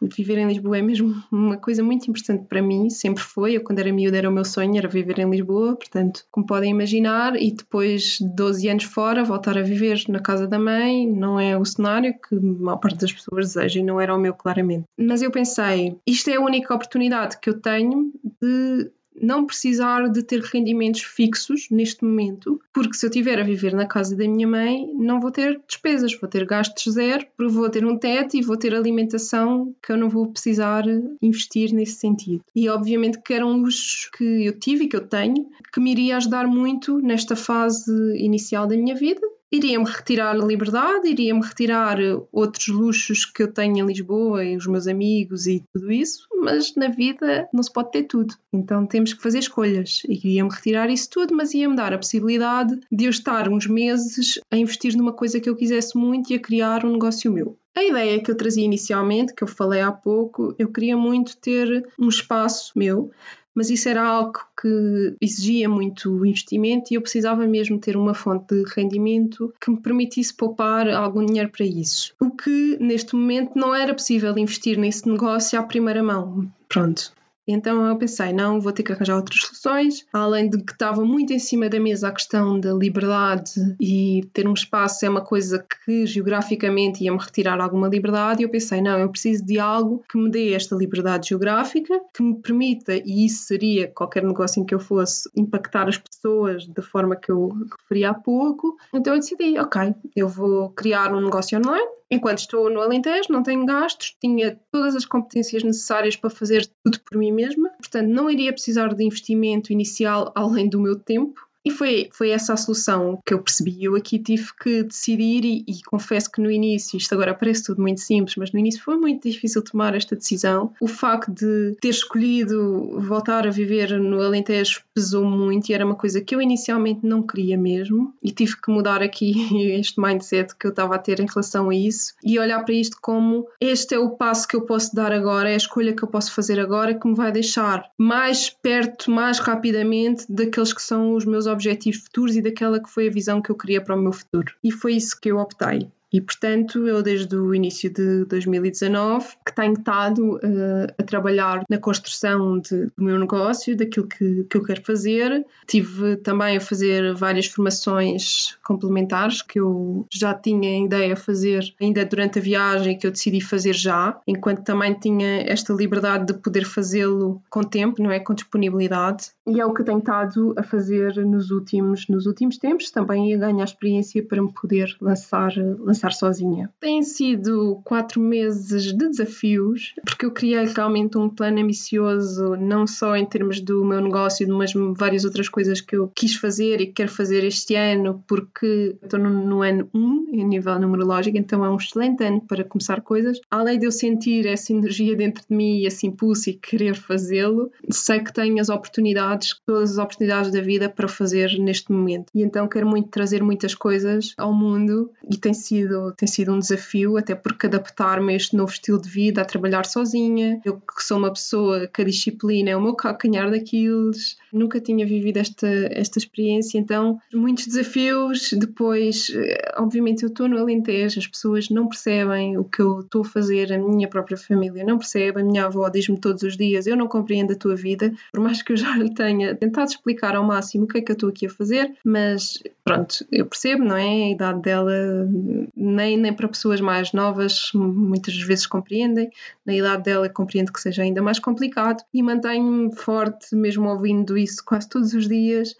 viver 0.00 0.38
em 0.38 0.46
Lisboa 0.46 0.78
é 0.78 0.82
mesmo 0.82 1.14
uma 1.30 1.56
coisa 1.56 1.82
muito 1.82 2.08
importante 2.08 2.46
para 2.46 2.62
mim, 2.62 2.90
sempre 2.90 3.22
foi. 3.22 3.56
Eu, 3.56 3.62
quando 3.62 3.78
era 3.78 3.92
miúda, 3.92 4.16
era 4.16 4.28
o 4.28 4.32
meu 4.32 4.44
sonho, 4.44 4.76
era 4.76 4.88
viver 4.88 5.18
em 5.18 5.30
Lisboa, 5.30 5.76
portanto, 5.76 6.24
como 6.30 6.46
podem 6.46 6.70
imaginar, 6.70 7.36
e 7.36 7.52
depois 7.52 8.18
de 8.18 8.28
12 8.34 8.68
anos 8.68 8.84
fora, 8.84 9.24
voltar 9.24 9.56
a 9.58 9.62
viver 9.62 10.02
na 10.08 10.20
casa 10.20 10.46
da 10.46 10.58
mãe, 10.58 11.06
não 11.06 11.38
é 11.38 11.56
o 11.56 11.64
cenário 11.64 12.14
que 12.14 12.36
a 12.36 12.40
maior 12.40 12.78
parte 12.78 12.98
das 12.98 13.12
pessoas 13.12 13.54
deseja 13.54 13.80
e 13.80 13.82
não 13.82 14.00
era 14.00 14.14
o 14.14 14.18
meu, 14.18 14.34
claramente. 14.34 14.84
Mas 14.96 15.22
eu 15.22 15.30
pensei, 15.30 15.96
isto 16.06 16.30
é 16.30 16.36
a 16.36 16.40
única 16.40 16.74
oportunidade 16.74 17.38
que 17.40 17.50
eu 17.50 17.60
tenho 17.60 18.12
de 18.40 18.90
não 19.20 19.44
precisar 19.44 20.08
de 20.08 20.22
ter 20.22 20.40
rendimentos 20.40 21.02
fixos 21.02 21.68
neste 21.70 22.04
momento, 22.04 22.60
porque 22.72 22.94
se 22.94 23.06
eu 23.06 23.10
estiver 23.10 23.38
a 23.40 23.44
viver 23.44 23.74
na 23.74 23.86
casa 23.86 24.16
da 24.16 24.26
minha 24.26 24.46
mãe, 24.46 24.90
não 24.94 25.20
vou 25.20 25.30
ter 25.30 25.60
despesas, 25.66 26.18
vou 26.18 26.28
ter 26.28 26.44
gastos 26.46 26.94
zero, 26.94 27.26
porque 27.36 27.52
vou 27.52 27.68
ter 27.68 27.84
um 27.84 27.96
teto 27.96 28.36
e 28.36 28.42
vou 28.42 28.56
ter 28.56 28.74
alimentação 28.74 29.74
que 29.82 29.92
eu 29.92 29.96
não 29.96 30.08
vou 30.08 30.26
precisar 30.26 30.84
investir 31.20 31.72
nesse 31.72 31.94
sentido. 31.94 32.42
E 32.54 32.68
obviamente 32.68 33.20
que 33.20 33.34
eram 33.34 33.58
luxos 33.58 34.10
que 34.16 34.46
eu 34.46 34.58
tive 34.58 34.84
e 34.84 34.88
que 34.88 34.96
eu 34.96 35.06
tenho, 35.06 35.46
que 35.72 35.80
me 35.80 35.90
iria 35.92 36.16
ajudar 36.16 36.46
muito 36.46 36.98
nesta 36.98 37.36
fase 37.36 37.92
inicial 38.16 38.66
da 38.66 38.76
minha 38.76 38.94
vida 38.94 39.20
iria-me 39.52 39.88
retirar 39.88 40.34
a 40.34 40.44
liberdade, 40.44 41.08
iria-me 41.08 41.44
retirar 41.44 41.98
outros 42.30 42.68
luxos 42.68 43.24
que 43.24 43.42
eu 43.42 43.52
tenho 43.52 43.78
em 43.78 43.86
Lisboa 43.86 44.44
e 44.44 44.56
os 44.56 44.66
meus 44.66 44.86
amigos 44.86 45.46
e 45.46 45.64
tudo 45.72 45.90
isso, 45.90 46.26
mas 46.42 46.74
na 46.74 46.88
vida 46.88 47.48
não 47.52 47.62
se 47.62 47.72
pode 47.72 47.90
ter 47.90 48.04
tudo. 48.04 48.34
Então 48.52 48.86
temos 48.86 49.12
que 49.12 49.22
fazer 49.22 49.38
escolhas. 49.38 50.02
Iria-me 50.08 50.50
retirar 50.50 50.90
isso 50.90 51.08
tudo, 51.10 51.34
mas 51.34 51.54
ia-me 51.54 51.76
dar 51.76 51.92
a 51.92 51.98
possibilidade 51.98 52.78
de 52.90 53.04
eu 53.04 53.10
estar 53.10 53.48
uns 53.48 53.66
meses 53.66 54.40
a 54.50 54.56
investir 54.56 54.96
numa 54.96 55.12
coisa 55.12 55.40
que 55.40 55.48
eu 55.48 55.56
quisesse 55.56 55.96
muito 55.96 56.32
e 56.32 56.36
a 56.36 56.40
criar 56.40 56.84
um 56.84 56.92
negócio 56.92 57.32
meu. 57.32 57.56
A 57.78 57.84
ideia 57.84 58.20
que 58.20 58.28
eu 58.28 58.36
trazia 58.36 58.64
inicialmente, 58.64 59.32
que 59.32 59.44
eu 59.44 59.46
falei 59.46 59.80
há 59.80 59.92
pouco, 59.92 60.52
eu 60.58 60.68
queria 60.68 60.96
muito 60.96 61.36
ter 61.36 61.86
um 61.96 62.08
espaço 62.08 62.72
meu 62.74 63.12
mas 63.58 63.70
isso 63.70 63.88
era 63.88 64.06
algo 64.06 64.38
que 64.60 65.16
exigia 65.20 65.68
muito 65.68 66.24
investimento 66.24 66.92
e 66.92 66.94
eu 66.94 67.02
precisava 67.02 67.44
mesmo 67.44 67.76
ter 67.76 67.96
uma 67.96 68.14
fonte 68.14 68.54
de 68.54 68.62
rendimento 68.72 69.52
que 69.60 69.68
me 69.68 69.80
permitisse 69.80 70.32
poupar 70.32 70.88
algum 70.88 71.26
dinheiro 71.26 71.50
para 71.50 71.66
isso. 71.66 72.14
O 72.20 72.30
que 72.30 72.78
neste 72.80 73.16
momento 73.16 73.56
não 73.56 73.74
era 73.74 73.92
possível 73.92 74.38
investir 74.38 74.78
nesse 74.78 75.08
negócio 75.08 75.58
à 75.58 75.62
primeira 75.64 76.04
mão. 76.04 76.48
Pronto, 76.68 77.12
então 77.48 77.86
eu 77.86 77.96
pensei, 77.96 78.32
não, 78.32 78.60
vou 78.60 78.72
ter 78.72 78.82
que 78.82 78.92
arranjar 78.92 79.16
outras 79.16 79.40
soluções, 79.40 80.06
além 80.12 80.50
de 80.50 80.62
que 80.62 80.72
estava 80.72 81.04
muito 81.04 81.32
em 81.32 81.38
cima 81.38 81.68
da 81.68 81.80
mesa 81.80 82.08
a 82.08 82.12
questão 82.12 82.60
da 82.60 82.72
liberdade 82.72 83.52
e 83.80 84.28
ter 84.32 84.46
um 84.46 84.52
espaço 84.52 85.04
é 85.04 85.08
uma 85.08 85.20
coisa 85.20 85.64
que 85.86 86.06
geograficamente 86.06 87.02
ia-me 87.02 87.18
retirar 87.18 87.60
alguma 87.60 87.88
liberdade, 87.88 88.42
e 88.42 88.44
eu 88.44 88.50
pensei, 88.50 88.80
não, 88.80 88.98
eu 88.98 89.08
preciso 89.08 89.44
de 89.44 89.58
algo 89.58 90.04
que 90.10 90.18
me 90.18 90.30
dê 90.30 90.52
esta 90.52 90.76
liberdade 90.76 91.28
geográfica, 91.30 92.00
que 92.14 92.22
me 92.22 92.40
permita, 92.40 92.94
e 92.94 93.24
isso 93.24 93.44
seria 93.44 93.88
qualquer 93.88 94.22
negócio 94.22 94.60
em 94.60 94.64
que 94.64 94.74
eu 94.74 94.80
fosse, 94.80 95.28
impactar 95.34 95.88
as 95.88 95.98
pessoas 95.98 96.66
da 96.66 96.82
forma 96.82 97.16
que 97.16 97.30
eu 97.30 97.50
referi 97.80 98.04
há 98.04 98.14
pouco. 98.14 98.76
Então 98.92 99.14
eu 99.14 99.20
decidi, 99.20 99.58
ok, 99.58 99.94
eu 100.14 100.28
vou 100.28 100.70
criar 100.70 101.14
um 101.14 101.20
negócio 101.20 101.58
online, 101.58 101.98
Enquanto 102.10 102.38
estou 102.38 102.70
no 102.70 102.80
Alentejo, 102.80 103.30
não 103.30 103.42
tenho 103.42 103.66
gastos, 103.66 104.16
tinha 104.18 104.58
todas 104.72 104.96
as 104.96 105.04
competências 105.04 105.62
necessárias 105.62 106.16
para 106.16 106.30
fazer 106.30 106.66
tudo 106.82 107.00
por 107.00 107.18
mim 107.18 107.32
mesma, 107.38 107.70
portanto, 107.70 108.08
não 108.08 108.28
iria 108.28 108.52
precisar 108.52 108.88
de 108.88 109.04
investimento 109.04 109.72
inicial 109.72 110.32
além 110.36 110.68
do 110.68 110.80
meu 110.80 110.98
tempo. 110.98 111.47
E 111.64 111.70
foi, 111.70 112.08
foi 112.12 112.30
essa 112.30 112.52
a 112.52 112.56
solução 112.56 113.18
que 113.24 113.34
eu 113.34 113.42
percebi. 113.42 113.84
Eu 113.84 113.96
aqui 113.96 114.18
tive 114.18 114.48
que 114.60 114.82
decidir, 114.82 115.44
e, 115.44 115.64
e, 115.66 115.82
confesso 115.82 116.30
que 116.30 116.40
no 116.40 116.50
início, 116.50 116.96
isto 116.96 117.12
agora 117.12 117.34
parece 117.34 117.64
tudo 117.64 117.82
muito 117.82 118.00
simples, 118.00 118.36
mas 118.36 118.52
no 118.52 118.58
início 118.58 118.82
foi 118.82 118.96
muito 118.96 119.28
difícil 119.28 119.62
tomar 119.62 119.94
esta 119.94 120.16
decisão. 120.16 120.72
O 120.80 120.86
facto 120.86 121.32
de 121.32 121.76
ter 121.80 121.90
escolhido 121.90 123.00
voltar 123.00 123.46
a 123.46 123.50
viver 123.50 123.98
no 123.98 124.20
Alentejo 124.20 124.82
pesou 124.94 125.24
muito 125.24 125.68
e 125.68 125.74
era 125.74 125.84
uma 125.84 125.94
coisa 125.94 126.20
que 126.20 126.34
eu 126.34 126.40
inicialmente 126.40 127.00
não 127.04 127.22
queria 127.22 127.56
mesmo. 127.56 128.14
E 128.22 128.30
tive 128.30 128.56
que 128.60 128.70
mudar 128.70 129.02
aqui 129.02 129.32
este 129.78 130.00
mindset 130.00 130.54
que 130.56 130.66
eu 130.66 130.70
estava 130.70 130.94
a 130.94 130.98
ter 130.98 131.20
em 131.20 131.26
relação 131.26 131.70
a 131.70 131.74
isso 131.74 132.14
e 132.22 132.38
olhar 132.38 132.64
para 132.64 132.74
isto 132.74 132.96
como 133.00 133.46
este 133.60 133.94
é 133.94 133.98
o 133.98 134.10
passo 134.10 134.46
que 134.46 134.56
eu 134.56 134.62
posso 134.62 134.94
dar 134.94 135.12
agora, 135.12 135.50
é 135.50 135.54
a 135.54 135.56
escolha 135.56 135.92
que 135.92 136.02
eu 136.02 136.08
posso 136.08 136.32
fazer 136.32 136.58
agora 136.60 136.94
que 136.94 137.06
me 137.06 137.14
vai 137.14 137.32
deixar 137.32 137.90
mais 137.98 138.50
perto, 138.50 139.10
mais 139.10 139.38
rapidamente 139.38 140.24
daqueles 140.28 140.72
que 140.72 140.82
são 140.82 141.14
os 141.14 141.24
meus 141.24 141.46
objetivos 141.48 142.00
futuros 142.02 142.36
e 142.36 142.42
daquela 142.42 142.80
que 142.82 142.90
foi 142.90 143.08
a 143.08 143.12
visão 143.12 143.42
que 143.42 143.50
eu 143.50 143.56
queria 143.56 143.80
para 143.82 143.96
o 143.96 144.00
meu 144.00 144.12
futuro. 144.12 144.54
E 144.62 144.70
foi 144.70 144.94
isso 144.94 145.20
que 145.20 145.30
eu 145.30 145.38
optei. 145.38 145.90
E, 146.12 146.20
portanto, 146.20 146.86
eu 146.86 147.02
desde 147.02 147.36
o 147.36 147.54
início 147.54 147.92
de 147.92 148.24
2019 148.24 149.26
que 149.44 149.54
tenho 149.54 149.74
estado 149.74 150.36
uh, 150.36 150.94
a 150.98 151.02
trabalhar 151.02 151.64
na 151.68 151.78
construção 151.78 152.58
de, 152.58 152.86
do 152.96 153.04
meu 153.04 153.18
negócio, 153.18 153.76
daquilo 153.76 154.06
que, 154.06 154.44
que 154.44 154.56
eu 154.56 154.62
quero 154.62 154.82
fazer. 154.82 155.44
Tive 155.66 156.16
também 156.16 156.56
a 156.56 156.60
fazer 156.60 157.14
várias 157.14 157.46
formações 157.46 158.56
complementares 158.64 159.42
que 159.42 159.60
eu 159.60 160.06
já 160.12 160.34
tinha 160.34 160.84
ideia 160.84 161.14
de 161.14 161.20
fazer 161.20 161.74
ainda 161.80 162.04
durante 162.04 162.38
a 162.38 162.42
viagem 162.42 162.98
que 162.98 163.06
eu 163.06 163.10
decidi 163.10 163.40
fazer 163.40 163.74
já, 163.74 164.18
enquanto 164.26 164.62
também 164.62 164.94
tinha 164.94 165.42
esta 165.42 165.72
liberdade 165.72 166.26
de 166.26 166.34
poder 166.34 166.64
fazê-lo 166.64 167.42
com 167.50 167.62
tempo, 167.62 168.02
não 168.02 168.10
é? 168.10 168.20
Com 168.20 168.34
disponibilidade. 168.34 169.30
E 169.46 169.60
é 169.60 169.64
o 169.64 169.72
que 169.72 169.84
tenho 169.84 169.98
estado 169.98 170.54
a 170.56 170.62
fazer 170.62 171.16
nos 171.24 171.50
últimos, 171.50 172.06
nos 172.08 172.26
últimos 172.26 172.58
tempos, 172.58 172.90
também 172.90 173.34
a 173.34 173.38
ganhar 173.38 173.64
experiência 173.64 174.22
para 174.22 174.42
me 174.42 174.52
poder 174.52 174.94
lançar, 175.00 175.52
lançar 175.80 175.97
começar 175.98 176.12
sozinha. 176.12 176.70
Têm 176.80 177.02
sido 177.02 177.80
quatro 177.84 178.20
meses 178.20 178.92
de 178.92 179.08
desafios, 179.08 179.94
porque 180.04 180.24
eu 180.24 180.30
criei 180.30 180.64
realmente 180.64 181.18
um 181.18 181.28
plano 181.28 181.60
ambicioso, 181.60 182.56
não 182.56 182.86
só 182.86 183.16
em 183.16 183.26
termos 183.26 183.60
do 183.60 183.84
meu 183.84 184.00
negócio, 184.00 184.48
mas 184.56 184.72
várias 184.96 185.24
outras 185.24 185.48
coisas 185.48 185.80
que 185.80 185.96
eu 185.96 186.10
quis 186.14 186.36
fazer 186.36 186.80
e 186.80 186.86
que 186.86 186.92
quero 186.92 187.10
fazer 187.10 187.44
este 187.44 187.74
ano, 187.74 188.22
porque 188.26 188.96
estou 189.02 189.18
no, 189.18 189.30
no 189.30 189.62
ano 189.62 189.88
1 189.92 190.28
em 190.32 190.44
nível 190.44 190.78
numerológico, 190.78 191.36
então 191.36 191.64
é 191.64 191.70
um 191.70 191.76
excelente 191.76 192.22
ano 192.24 192.40
para 192.40 192.64
começar 192.64 193.00
coisas. 193.00 193.40
Além 193.50 193.78
de 193.78 193.86
eu 193.86 193.92
sentir 193.92 194.46
essa 194.46 194.72
energia 194.72 195.16
dentro 195.16 195.44
de 195.48 195.54
mim 195.54 195.78
e 195.78 195.86
esse 195.86 196.06
impulso 196.06 196.50
e 196.50 196.54
querer 196.54 196.94
fazê-lo, 196.94 197.70
sei 197.90 198.20
que 198.20 198.32
tenho 198.32 198.60
as 198.60 198.68
oportunidades, 198.68 199.56
todas 199.66 199.92
as 199.92 199.98
oportunidades 199.98 200.52
da 200.52 200.60
vida 200.60 200.88
para 200.88 201.08
fazer 201.08 201.58
neste 201.58 201.90
momento. 201.90 202.30
E 202.34 202.42
então 202.42 202.68
quero 202.68 202.86
muito 202.86 203.08
trazer 203.08 203.42
muitas 203.42 203.74
coisas 203.74 204.34
ao 204.36 204.52
mundo 204.52 205.10
e 205.30 205.36
tem 205.36 205.54
sido 205.54 205.87
sido, 205.88 206.12
tem 206.12 206.28
sido 206.28 206.52
um 206.52 206.58
desafio, 206.58 207.16
até 207.16 207.34
porque 207.34 207.66
adaptar-me 207.66 208.32
a 208.32 208.36
este 208.36 208.56
novo 208.56 208.70
estilo 208.70 209.00
de 209.00 209.08
vida, 209.08 209.40
a 209.40 209.44
trabalhar 209.44 209.86
sozinha. 209.86 210.60
Eu 210.64 210.80
que 210.80 211.02
sou 211.02 211.18
uma 211.18 211.32
pessoa 211.32 211.86
que 211.86 212.02
a 212.02 212.04
disciplina 212.04 212.70
é 212.70 212.76
o 212.76 212.80
meu 212.80 212.94
calcanhar 212.94 213.50
daqueles, 213.50 214.36
nunca 214.52 214.80
tinha 214.80 215.06
vivido 215.06 215.38
esta, 215.38 215.68
esta 215.90 216.18
experiência, 216.18 216.78
então 216.78 217.18
muitos 217.32 217.66
desafios. 217.66 218.50
Depois, 218.52 219.30
eh, 219.34 219.72
obviamente, 219.76 220.22
eu 220.22 220.28
estou 220.28 220.48
no 220.48 220.58
Alentejo, 220.58 221.18
as 221.18 221.26
pessoas 221.26 221.68
não 221.70 221.88
percebem 221.88 222.58
o 222.58 222.64
que 222.64 222.82
eu 222.82 223.00
estou 223.00 223.22
a 223.22 223.24
fazer, 223.24 223.72
a 223.72 223.78
minha 223.78 224.08
própria 224.08 224.36
família 224.36 224.84
não 224.84 224.98
percebe, 224.98 225.40
a 225.40 225.44
minha 225.44 225.66
avó 225.66 225.88
diz-me 225.88 226.18
todos 226.20 226.42
os 226.42 226.56
dias: 226.56 226.86
Eu 226.86 226.96
não 226.96 227.08
compreendo 227.08 227.52
a 227.52 227.56
tua 227.56 227.76
vida, 227.76 228.12
por 228.32 228.40
mais 228.40 228.62
que 228.62 228.72
eu 228.72 228.76
já 228.76 228.94
lhe 228.96 229.12
tenha 229.14 229.54
tentado 229.54 229.88
explicar 229.88 230.36
ao 230.36 230.44
máximo 230.44 230.84
o 230.84 230.88
que 230.88 230.98
é 230.98 231.00
que 231.00 231.12
eu 231.12 231.14
estou 231.14 231.28
aqui 231.28 231.46
a 231.46 231.50
fazer, 231.50 231.92
mas 232.04 232.58
pronto, 232.88 233.26
eu 233.30 233.46
percebo, 233.46 233.84
não 233.84 233.96
é? 233.96 234.04
A 234.04 234.30
idade 234.30 234.62
dela 234.62 235.28
nem, 235.76 236.16
nem 236.16 236.32
para 236.32 236.48
pessoas 236.48 236.80
mais 236.80 237.12
novas 237.12 237.70
muitas 237.74 238.34
vezes 238.34 238.66
compreendem. 238.66 239.30
Na 239.64 239.74
idade 239.74 240.04
dela 240.04 240.28
compreendo 240.28 240.72
que 240.72 240.80
seja 240.80 241.02
ainda 241.02 241.22
mais 241.22 241.38
complicado 241.38 242.02
e 242.12 242.22
mantenho-me 242.22 242.94
forte, 242.94 243.54
mesmo 243.54 243.88
ouvindo 243.88 244.36
isso 244.36 244.64
quase 244.64 244.88
todos 244.88 245.12
os 245.12 245.28
dias. 245.28 245.74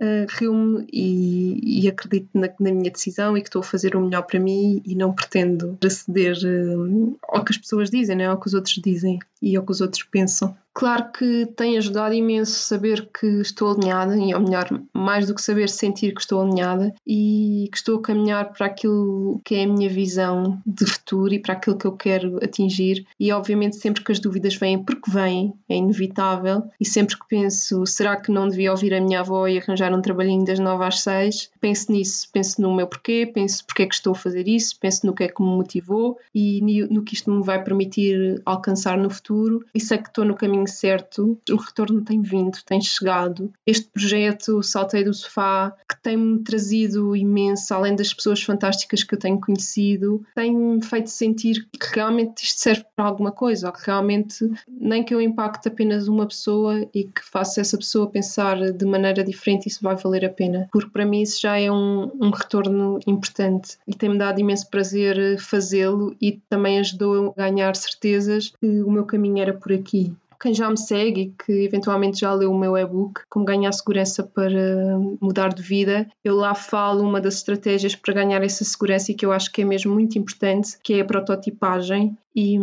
Uh, 0.00 0.26
rio-me 0.28 0.84
e, 0.92 1.84
e, 1.84 1.88
acredito 1.88 2.28
na, 2.34 2.48
na, 2.58 2.72
minha 2.72 2.90
decisão 2.90 3.38
e 3.38 3.40
que 3.40 3.46
estou 3.46 3.60
a 3.60 3.64
fazer 3.64 3.94
o 3.94 4.00
melhor 4.00 4.22
para 4.22 4.40
mim 4.40 4.82
e 4.84 4.92
não 4.96 5.12
pretendo 5.12 5.78
aceder 5.84 6.36
uh, 6.44 7.16
ao 7.28 7.44
que 7.44 7.52
as 7.52 7.58
pessoas 7.58 7.90
dizem, 7.90 8.16
né? 8.16 8.26
ao 8.26 8.38
que 8.38 8.48
os 8.48 8.54
outros 8.54 8.74
dizem 8.84 9.20
e 9.44 9.56
ao 9.56 9.64
que 9.64 9.72
os 9.72 9.80
outros 9.80 10.02
pensam. 10.04 10.56
Claro 10.74 11.12
que 11.12 11.46
tem 11.56 11.78
ajudado 11.78 12.14
imenso 12.14 12.50
saber 12.50 13.08
que 13.16 13.26
estou 13.40 13.70
alinhada, 13.70 14.16
e 14.16 14.34
ou 14.34 14.40
melhor, 14.40 14.68
mais 14.92 15.24
do 15.24 15.34
que 15.34 15.40
saber, 15.40 15.68
sentir 15.68 16.12
que 16.12 16.20
estou 16.20 16.42
alinhada 16.42 16.92
e 17.06 17.68
que 17.70 17.76
estou 17.76 17.98
a 17.98 18.02
caminhar 18.02 18.52
para 18.52 18.66
aquilo 18.66 19.40
que 19.44 19.54
é 19.54 19.62
a 19.62 19.68
minha 19.68 19.88
visão 19.88 20.60
de 20.66 20.84
futuro 20.84 21.32
e 21.32 21.38
para 21.38 21.54
aquilo 21.54 21.78
que 21.78 21.84
eu 21.84 21.92
quero 21.92 22.38
atingir. 22.42 23.06
E 23.20 23.30
obviamente, 23.30 23.76
sempre 23.76 24.02
que 24.02 24.10
as 24.10 24.18
dúvidas 24.18 24.56
vêm, 24.56 24.82
porque 24.82 25.08
vêm, 25.08 25.54
é 25.68 25.76
inevitável, 25.76 26.64
e 26.80 26.84
sempre 26.84 27.16
que 27.16 27.28
penso, 27.28 27.86
será 27.86 28.16
que 28.16 28.32
não 28.32 28.48
devia 28.48 28.72
ouvir 28.72 28.94
a 28.94 29.00
minha 29.00 29.20
avó 29.20 29.46
e 29.46 29.58
arranjar 29.58 29.94
um 29.94 30.02
trabalhinho 30.02 30.44
das 30.44 30.58
nove 30.58 30.84
às 30.84 31.02
seis? 31.02 31.50
Penso 31.60 31.92
nisso, 31.92 32.28
penso 32.32 32.60
no 32.60 32.74
meu 32.74 32.88
porquê, 32.88 33.30
penso 33.32 33.64
porque 33.64 33.84
é 33.84 33.86
que 33.86 33.94
estou 33.94 34.12
a 34.12 34.16
fazer 34.16 34.48
isso, 34.48 34.76
penso 34.80 35.06
no 35.06 35.14
que 35.14 35.22
é 35.22 35.28
que 35.28 35.40
me 35.40 35.50
motivou 35.50 36.18
e 36.34 36.60
no 36.90 37.04
que 37.04 37.14
isto 37.14 37.30
me 37.30 37.44
vai 37.44 37.62
permitir 37.62 38.42
alcançar 38.44 38.98
no 38.98 39.08
futuro. 39.08 39.33
E 39.74 39.80
sei 39.80 39.98
que 39.98 40.08
estou 40.08 40.24
no 40.24 40.34
caminho 40.34 40.66
certo, 40.66 41.38
o 41.50 41.56
retorno 41.56 42.02
tem 42.02 42.22
vindo, 42.22 42.58
tem 42.64 42.80
chegado. 42.80 43.52
Este 43.66 43.86
projeto 43.88 44.62
Saltei 44.62 45.04
do 45.04 45.12
Sofá, 45.12 45.74
que 45.88 46.00
tem-me 46.02 46.42
trazido 46.42 47.16
imenso, 47.16 47.72
além 47.74 47.96
das 47.96 48.12
pessoas 48.12 48.42
fantásticas 48.42 49.02
que 49.02 49.14
eu 49.14 49.18
tenho 49.18 49.40
conhecido, 49.40 50.24
tem-me 50.34 50.82
feito 50.82 51.10
sentir 51.10 51.66
que 51.72 51.94
realmente 51.94 52.44
isto 52.44 52.60
serve 52.60 52.84
para 52.94 53.06
alguma 53.06 53.32
coisa, 53.32 53.68
ou 53.68 53.72
que 53.72 53.84
realmente 53.86 54.50
nem 54.68 55.02
que 55.02 55.14
eu 55.14 55.20
impacte 55.20 55.68
apenas 55.68 56.08
uma 56.08 56.26
pessoa 56.26 56.88
e 56.94 57.04
que 57.04 57.24
faça 57.24 57.60
essa 57.60 57.76
pessoa 57.76 58.10
pensar 58.10 58.72
de 58.72 58.84
maneira 58.84 59.24
diferente, 59.24 59.68
isso 59.68 59.82
vai 59.82 59.96
valer 59.96 60.24
a 60.24 60.30
pena. 60.30 60.68
Porque 60.72 60.90
para 60.90 61.06
mim 61.06 61.22
isso 61.22 61.40
já 61.40 61.58
é 61.58 61.70
um, 61.70 62.10
um 62.20 62.30
retorno 62.30 62.98
importante 63.06 63.76
e 63.86 63.94
tem-me 63.94 64.18
dado 64.18 64.40
imenso 64.40 64.68
prazer 64.68 65.38
fazê-lo 65.38 66.16
e 66.20 66.32
também 66.48 66.78
ajudou 66.78 67.30
a 67.36 67.42
ganhar 67.48 67.74
certezas 67.76 68.52
que 68.60 68.82
o 68.82 68.90
meu 68.90 69.04
caminho 69.04 69.23
era 69.40 69.52
por 69.52 69.72
aqui 69.72 70.14
quem 70.44 70.52
já 70.52 70.68
me 70.68 70.76
segue 70.76 71.20
e 71.22 71.30
que 71.42 71.52
eventualmente 71.64 72.20
já 72.20 72.34
leu 72.34 72.52
o 72.52 72.58
meu 72.58 72.76
e-book, 72.76 73.22
Como 73.30 73.46
Ganhar 73.46 73.72
Segurança 73.72 74.22
para 74.22 74.98
Mudar 75.18 75.54
de 75.54 75.62
Vida, 75.62 76.06
eu 76.22 76.36
lá 76.36 76.54
falo 76.54 77.02
uma 77.02 77.18
das 77.18 77.36
estratégias 77.36 77.96
para 77.96 78.12
ganhar 78.12 78.42
essa 78.42 78.62
segurança 78.62 79.10
e 79.10 79.14
que 79.14 79.24
eu 79.24 79.32
acho 79.32 79.50
que 79.50 79.62
é 79.62 79.64
mesmo 79.64 79.94
muito 79.94 80.18
importante, 80.18 80.76
que 80.82 80.94
é 80.94 81.00
a 81.00 81.04
prototipagem. 81.04 82.14
E 82.34 82.58